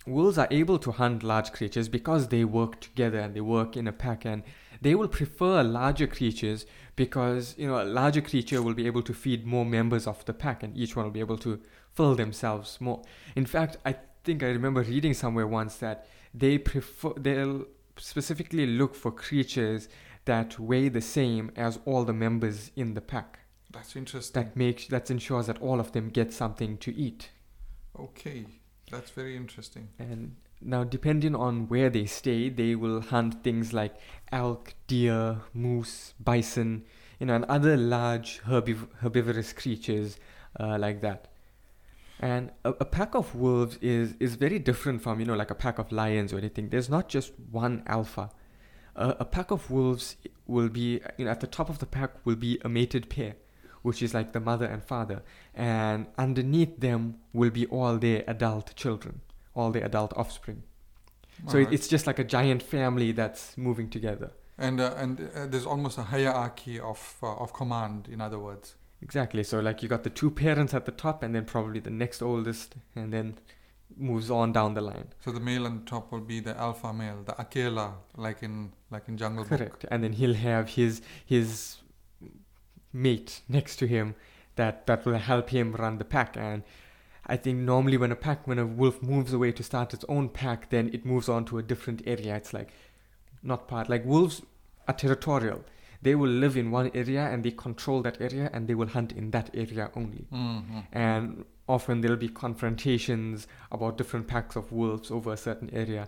wolves 0.08 0.38
are 0.38 0.48
able 0.50 0.80
to 0.80 0.92
hunt 0.92 1.24
large 1.24 1.52
creatures 1.52 1.90
because 1.90 2.30
they 2.30 2.44
work 2.44 2.80
together 2.80 3.20
and 3.20 3.36
they 3.36 3.42
work 3.42 3.76
in 3.76 3.88
a 3.88 3.92
pack 3.92 4.26
and 4.26 4.44
they 4.82 4.96
will 4.96 5.10
prefer 5.10 5.62
larger 5.62 6.08
creatures 6.08 6.66
because 6.96 7.54
you 7.58 7.68
know 7.68 7.82
a 7.82 7.84
larger 7.84 8.22
creature 8.22 8.62
will 8.62 8.74
be 8.74 8.88
able 8.88 9.02
to 9.02 9.14
feed 9.14 9.46
more 9.46 9.66
members 9.66 10.08
of 10.08 10.24
the 10.26 10.34
pack 10.34 10.64
and 10.64 10.76
each 10.78 10.96
one 10.96 11.06
will 11.06 11.12
be 11.12 11.20
able 11.20 11.38
to 11.38 11.60
fill 11.94 12.16
themselves 12.16 12.80
more. 12.80 13.02
In 13.36 13.46
fact 13.46 13.78
i 13.86 13.96
think 14.24 14.44
i 14.44 14.48
remember 14.48 14.82
reading 14.82 15.14
somewhere 15.14 15.48
once 15.48 15.78
that 15.78 16.08
they 16.34 16.58
prefer 16.58 17.14
they'll 17.18 17.66
specifically 17.98 18.66
look 18.66 18.96
for 18.96 19.12
creatures 19.12 19.90
that 20.34 20.50
weigh 20.70 20.88
the 20.90 21.02
same 21.18 21.46
as 21.56 21.80
all 21.90 22.04
the 22.06 22.14
members 22.26 22.72
in 22.76 22.94
the 22.98 23.02
pack 23.14 23.40
That's 23.76 23.96
interesting. 23.96 24.36
that 24.38 24.56
makes 24.64 24.84
that 24.88 25.10
ensures 25.16 25.46
that 25.50 25.60
all 25.68 25.80
of 25.80 25.92
them 25.96 26.10
get 26.20 26.30
something 26.44 26.78
to 26.86 26.92
eat 27.08 27.22
Okay, 28.08 28.46
that's 28.92 29.12
very 29.12 29.36
interesting. 29.36 29.90
And 30.00 30.36
now, 30.62 30.84
depending 30.86 31.36
on 31.36 31.68
where 31.68 31.90
they 31.90 32.06
stay, 32.06 32.50
they 32.50 32.76
will 32.76 33.02
hunt 33.02 33.44
things 33.44 33.74
like 33.74 33.96
elk, 34.32 34.74
deer, 34.88 35.42
moose, 35.54 36.14
bison, 36.30 36.84
you 37.20 37.26
know, 37.28 37.36
and 37.36 37.46
other 37.46 37.76
large 37.76 38.42
herbiv- 38.44 38.88
herbivorous 39.02 39.52
creatures 39.54 40.18
uh, 40.60 40.78
like 40.80 41.02
that. 41.02 41.28
And 42.20 42.52
a, 42.64 42.70
a 42.80 42.86
pack 42.86 43.16
of 43.16 43.36
wolves 43.36 43.78
is, 43.82 44.16
is 44.20 44.36
very 44.36 44.60
different 44.60 45.02
from, 45.02 45.20
you 45.20 45.26
know, 45.26 45.36
like 45.36 45.52
a 45.52 45.56
pack 45.66 45.78
of 45.80 45.92
lions 45.92 46.32
or 46.34 46.38
anything. 46.38 46.70
There's 46.70 46.90
not 46.90 47.10
just 47.10 47.34
one 47.52 47.84
alpha. 47.86 48.30
A, 49.00 49.16
a 49.22 49.26
pack 49.26 49.50
of 49.52 49.72
wolves 49.72 50.16
will 50.46 50.70
be, 50.70 51.02
you 51.18 51.26
know, 51.26 51.32
at 51.32 51.40
the 51.40 51.48
top 51.48 51.70
of 51.70 51.80
the 51.80 51.86
pack 51.86 52.12
will 52.26 52.36
be 52.36 52.60
a 52.64 52.70
mated 52.70 53.10
pair, 53.10 53.34
which 53.82 54.04
is 54.04 54.14
like 54.14 54.34
the 54.34 54.40
mother 54.40 54.66
and 54.66 54.84
father. 54.84 55.24
And 55.56 56.08
underneath 56.18 56.80
them 56.80 57.16
will 57.34 57.50
be 57.50 57.66
all 57.68 57.98
their 57.98 58.24
adult 58.28 58.76
children, 58.76 59.22
all 59.56 59.72
their 59.72 59.86
adult 59.86 60.14
offspring. 60.16 60.64
So 61.48 61.58
it, 61.58 61.72
it's 61.72 61.88
just 61.88 62.06
like 62.06 62.20
a 62.20 62.24
giant 62.26 62.62
family 62.62 63.14
that's 63.14 63.58
moving 63.58 63.90
together. 63.90 64.32
and 64.60 64.80
uh, 64.82 64.94
and 64.98 65.20
uh, 65.22 65.48
there's 65.48 65.66
almost 65.66 65.98
a 65.98 66.04
hierarchy 66.04 66.80
of 66.80 67.16
uh, 67.24 67.36
of 67.36 67.54
command. 67.54 68.10
In 68.12 68.22
other 68.22 68.40
words. 68.40 68.76
Exactly. 69.02 69.44
So 69.44 69.62
like 69.62 69.82
you 69.82 69.88
got 69.88 70.04
the 70.04 70.10
two 70.10 70.30
parents 70.30 70.74
at 70.74 70.86
the 70.86 70.92
top, 70.92 71.24
and 71.24 71.34
then 71.34 71.46
probably 71.46 71.80
the 71.80 71.90
next 71.90 72.22
oldest, 72.22 72.76
and 72.96 73.14
then 73.14 73.36
moves 74.00 74.32
on 74.32 74.52
down 74.54 74.74
the 74.74 74.82
line. 74.82 75.10
So 75.24 75.32
the 75.32 75.40
male 75.40 75.66
on 75.66 75.86
top 75.86 76.12
will 76.12 76.22
be 76.22 76.40
the 76.40 76.58
alpha 76.58 76.94
male, 76.94 77.22
the 77.26 77.40
akela, 77.40 77.96
like 78.16 78.44
in 78.44 78.72
like 78.92 79.08
in 79.08 79.18
Jungle 79.18 79.44
Book. 79.44 79.60
Correct. 79.60 79.86
And 79.92 80.04
then 80.04 80.14
he'll 80.14 80.34
have 80.34 80.70
his 80.70 81.02
his 81.26 81.78
mate 82.92 83.42
next 83.48 83.76
to 83.78 83.88
him 83.88 84.16
that 84.56 84.88
that 84.88 85.06
will 85.06 85.18
help 85.18 85.50
him 85.50 85.74
run 85.74 85.98
the 85.98 86.06
pack. 86.06 86.38
And 86.38 86.64
I 87.28 87.38
think 87.38 87.60
normally 87.60 87.98
when 87.98 88.12
a 88.12 88.16
pack 88.16 88.48
when 88.48 88.60
a 88.60 88.66
wolf 88.66 89.02
moves 89.02 89.34
away 89.34 89.52
to 89.52 89.64
start 89.64 89.94
its 89.94 90.06
own 90.10 90.30
pack, 90.30 90.70
then 90.70 90.90
it 90.94 91.06
moves 91.06 91.30
on 91.30 91.46
to 91.46 91.58
a 91.58 91.64
different 91.64 92.02
area. 92.06 92.36
It's 92.36 92.54
like 92.54 92.70
not 93.44 93.68
part 93.68 93.90
like 93.90 94.06
wolves 94.06 94.42
are 94.88 94.94
territorial. 94.94 95.64
They 96.02 96.16
will 96.16 96.30
live 96.30 96.56
in 96.56 96.72
one 96.72 96.92
area 96.94 97.28
and 97.28 97.44
they 97.44 97.52
control 97.52 98.02
that 98.04 98.22
area 98.22 98.50
and 98.54 98.68
they 98.68 98.76
will 98.76 98.88
hunt 98.88 99.12
in 99.12 99.32
that 99.32 99.50
area 99.54 99.92
only. 99.96 100.28
Mm-hmm. 100.32 100.80
and 100.94 101.46
often 101.68 102.02
there'll 102.02 102.18
be 102.18 102.30
confrontations 102.30 103.48
about 103.72 103.98
different 103.98 104.28
packs 104.28 104.56
of 104.56 104.72
wolves 104.72 105.12
over 105.12 105.32
a 105.34 105.38
certain 105.38 105.70
area 105.72 106.08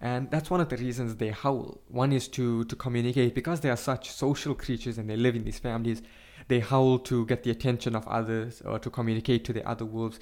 and 0.00 0.30
that's 0.30 0.50
one 0.50 0.60
of 0.60 0.68
the 0.68 0.76
reasons 0.78 1.16
they 1.16 1.28
howl 1.28 1.80
one 1.88 2.12
is 2.12 2.26
to 2.28 2.64
to 2.64 2.74
communicate 2.74 3.34
because 3.34 3.60
they 3.60 3.70
are 3.70 3.76
such 3.76 4.10
social 4.10 4.54
creatures 4.54 4.96
and 4.98 5.08
they 5.10 5.16
live 5.16 5.36
in 5.36 5.44
these 5.44 5.58
families 5.58 6.02
they 6.48 6.60
howl 6.60 6.98
to 6.98 7.26
get 7.26 7.42
the 7.44 7.50
attention 7.50 7.94
of 7.94 8.06
others 8.08 8.62
or 8.62 8.78
to 8.78 8.90
communicate 8.90 9.44
to 9.44 9.52
the 9.52 9.66
other 9.68 9.84
wolves 9.84 10.18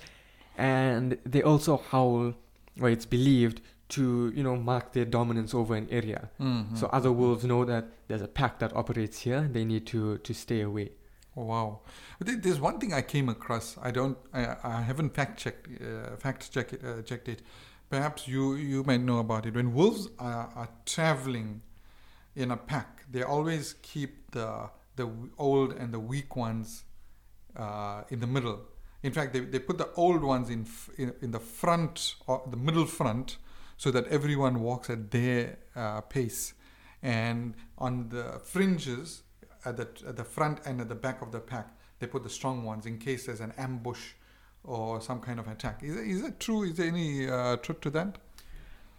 and 0.59 1.17
they 1.25 1.43
also 1.43 1.77
howl 1.77 2.35
or 2.81 2.91
it's 2.91 3.07
believed 3.07 3.61
to 3.91 4.33
you 4.35 4.43
know 4.43 4.57
mark 4.57 4.93
their 4.93 5.05
dominance 5.05 5.53
over 5.55 5.75
an 5.77 5.87
area 5.91 6.31
Mm-hmm. 6.41 6.77
so 6.77 6.87
other 6.99 7.13
wolves 7.13 7.45
know 7.45 7.65
that 7.65 7.85
there's 8.09 8.23
a 8.23 8.29
pack 8.41 8.59
that 8.61 8.75
operates 8.75 9.19
here 9.27 9.43
they 9.53 9.65
need 9.65 9.87
to 9.87 10.19
to 10.19 10.33
stay 10.35 10.61
away 10.63 10.89
Oh, 11.37 11.45
wow. 11.45 11.81
But 12.19 12.43
there's 12.43 12.61
one 12.61 12.81
thing 12.81 12.93
I 12.93 13.03
came 13.03 13.29
across. 13.29 13.79
I 13.81 13.93
don't. 13.93 14.19
I, 14.35 14.57
I 14.65 14.81
haven't 14.83 15.15
fact 15.15 15.39
checked 15.43 15.69
uh, 15.81 16.17
fact 16.25 16.51
check 16.55 16.73
it, 16.73 16.81
uh, 16.85 17.03
checked 17.11 17.29
it. 17.29 17.41
Perhaps 17.89 18.27
you 18.27 18.43
you 18.57 18.83
might 18.83 19.01
know 19.11 19.19
about 19.21 19.47
it. 19.47 19.55
When 19.55 19.73
wolves 19.73 20.09
are, 20.19 20.51
are 20.61 20.69
traveling 20.87 21.63
in 22.35 22.51
a 22.51 22.57
pack, 22.57 23.05
they 23.13 23.23
always 23.23 23.75
keep 23.81 24.33
the 24.33 24.71
the 24.97 25.07
old 25.39 25.71
and 25.81 25.95
the 25.95 26.01
weak 26.01 26.35
ones 26.35 26.85
uh, 27.57 28.03
in 28.11 28.19
the 28.21 28.27
middle. 28.27 28.59
In 29.03 29.13
fact, 29.13 29.33
they, 29.33 29.41
they 29.41 29.61
put 29.61 29.79
the 29.79 29.89
old 29.95 30.23
ones 30.23 30.51
in, 30.51 30.63
f- 30.63 30.91
in 30.99 31.15
in 31.23 31.31
the 31.31 31.41
front 31.41 32.17
or 32.27 32.43
the 32.51 32.57
middle 32.57 32.87
front, 32.87 33.39
so 33.83 33.91
that 33.91 34.07
everyone 34.09 34.61
walks 34.61 34.91
at 34.91 35.11
their 35.11 35.57
uh, 35.75 36.03
pace, 36.03 36.53
and 37.03 37.55
on 37.79 38.11
the 38.11 38.25
fringes 38.53 39.23
at 39.65 39.75
the 39.79 39.89
at 40.11 40.17
the 40.17 40.25
front 40.37 40.57
and 40.67 40.81
at 40.83 40.89
the 40.91 40.95
back 41.07 41.23
of 41.23 41.33
the 41.33 41.41
pack, 41.53 41.69
they 41.99 42.07
put 42.07 42.23
the 42.23 42.29
strong 42.39 42.63
ones 42.71 42.85
in 42.85 42.99
case 42.99 43.21
there's 43.27 43.41
an 43.41 43.55
ambush 43.57 44.03
or 44.65 45.01
some 45.01 45.19
kind 45.21 45.39
of 45.41 45.49
attack. 45.49 45.83
Is, 45.83 45.97
is 45.97 46.23
that 46.23 46.39
true? 46.41 46.63
Is 46.65 46.75
there 46.77 46.89
any 46.89 47.27
uh, 47.31 47.57
truth 47.57 47.81
to 47.81 47.91
that? 47.91 48.19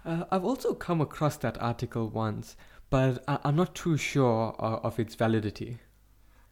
Uh, 0.03 0.23
I've 0.31 0.43
also 0.51 0.73
come 0.73 0.99
across 0.99 1.37
that 1.37 1.61
article 1.61 2.09
once, 2.09 2.55
but 2.89 3.23
I- 3.27 3.37
I'm 3.43 3.55
not 3.55 3.75
too 3.75 3.97
sure 3.97 4.55
uh, 4.57 4.87
of 4.87 4.97
its 4.99 5.13
validity. 5.13 5.77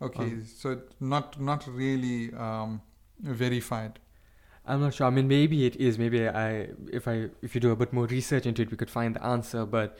Okay, 0.07 0.23
Um, 0.33 0.45
so 0.45 0.81
not 0.99 1.41
not 1.41 1.65
really 1.67 2.31
um, 2.35 2.81
verified. 3.19 3.97
I'm 4.69 4.81
not 4.81 4.93
sure. 4.93 5.07
I 5.07 5.09
mean, 5.09 5.27
maybe 5.27 5.65
it 5.65 5.75
is. 5.77 5.97
Maybe 5.97 6.27
I, 6.27 6.69
if 6.93 7.07
I, 7.07 7.29
if 7.41 7.55
you 7.55 7.61
do 7.61 7.71
a 7.71 7.75
bit 7.75 7.91
more 7.91 8.05
research 8.05 8.45
into 8.45 8.61
it, 8.61 8.71
we 8.71 8.77
could 8.77 8.89
find 8.89 9.15
the 9.15 9.25
answer. 9.25 9.65
But 9.65 9.97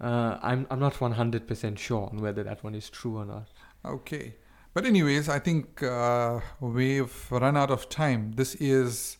uh, 0.00 0.38
I'm, 0.42 0.66
I'm 0.70 0.78
not 0.78 0.94
100% 0.94 1.78
sure 1.78 2.08
on 2.10 2.20
whether 2.20 2.42
that 2.44 2.62
one 2.62 2.74
is 2.74 2.88
true 2.88 3.18
or 3.18 3.24
not. 3.24 3.48
Okay. 3.84 4.34
But 4.74 4.86
anyways, 4.86 5.28
I 5.28 5.38
think 5.38 5.82
uh, 5.82 6.40
we've 6.60 7.30
run 7.30 7.56
out 7.56 7.70
of 7.70 7.88
time. 7.88 8.32
This 8.36 8.54
is 8.54 9.18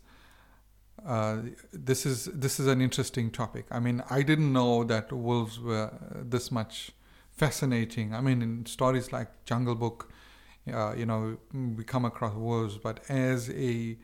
uh, 1.04 1.38
this 1.72 2.06
is 2.06 2.26
this 2.26 2.60
is 2.60 2.68
an 2.68 2.80
interesting 2.80 3.30
topic. 3.30 3.66
I 3.70 3.80
mean, 3.80 4.02
I 4.08 4.22
didn't 4.22 4.52
know 4.52 4.84
that 4.84 5.12
wolves 5.12 5.58
were 5.58 5.90
this 6.14 6.50
much 6.52 6.92
fascinating. 7.32 8.14
I 8.14 8.20
mean, 8.20 8.40
in 8.40 8.66
stories 8.66 9.12
like 9.12 9.44
Jungle 9.44 9.74
Book, 9.74 10.12
uh, 10.72 10.94
you 10.94 11.04
know, 11.04 11.38
we 11.52 11.84
come 11.84 12.04
across 12.04 12.34
wolves, 12.34 12.78
but 12.78 13.00
as 13.10 13.50
a 13.50 13.98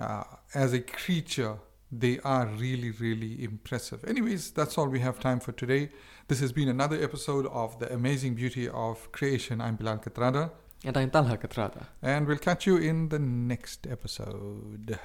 uh, 0.00 0.24
as 0.54 0.72
a 0.72 0.80
creature, 0.80 1.58
they 1.92 2.18
are 2.20 2.46
really, 2.46 2.90
really 2.90 3.44
impressive. 3.44 4.04
Anyways, 4.04 4.52
that's 4.52 4.78
all 4.78 4.88
we 4.88 5.00
have 5.00 5.20
time 5.20 5.40
for 5.40 5.52
today. 5.52 5.90
This 6.28 6.40
has 6.40 6.52
been 6.52 6.68
another 6.68 7.02
episode 7.02 7.46
of 7.46 7.78
The 7.78 7.92
Amazing 7.92 8.34
Beauty 8.34 8.68
of 8.68 9.12
Creation. 9.12 9.60
I'm 9.60 9.76
Bilal 9.76 9.98
Katrada. 9.98 10.52
And 10.84 10.96
I'm 10.96 11.10
Talha 11.10 11.36
Katrada. 11.36 11.88
And 12.00 12.26
we'll 12.26 12.38
catch 12.38 12.66
you 12.66 12.76
in 12.76 13.10
the 13.10 13.18
next 13.18 13.86
episode. 13.86 14.98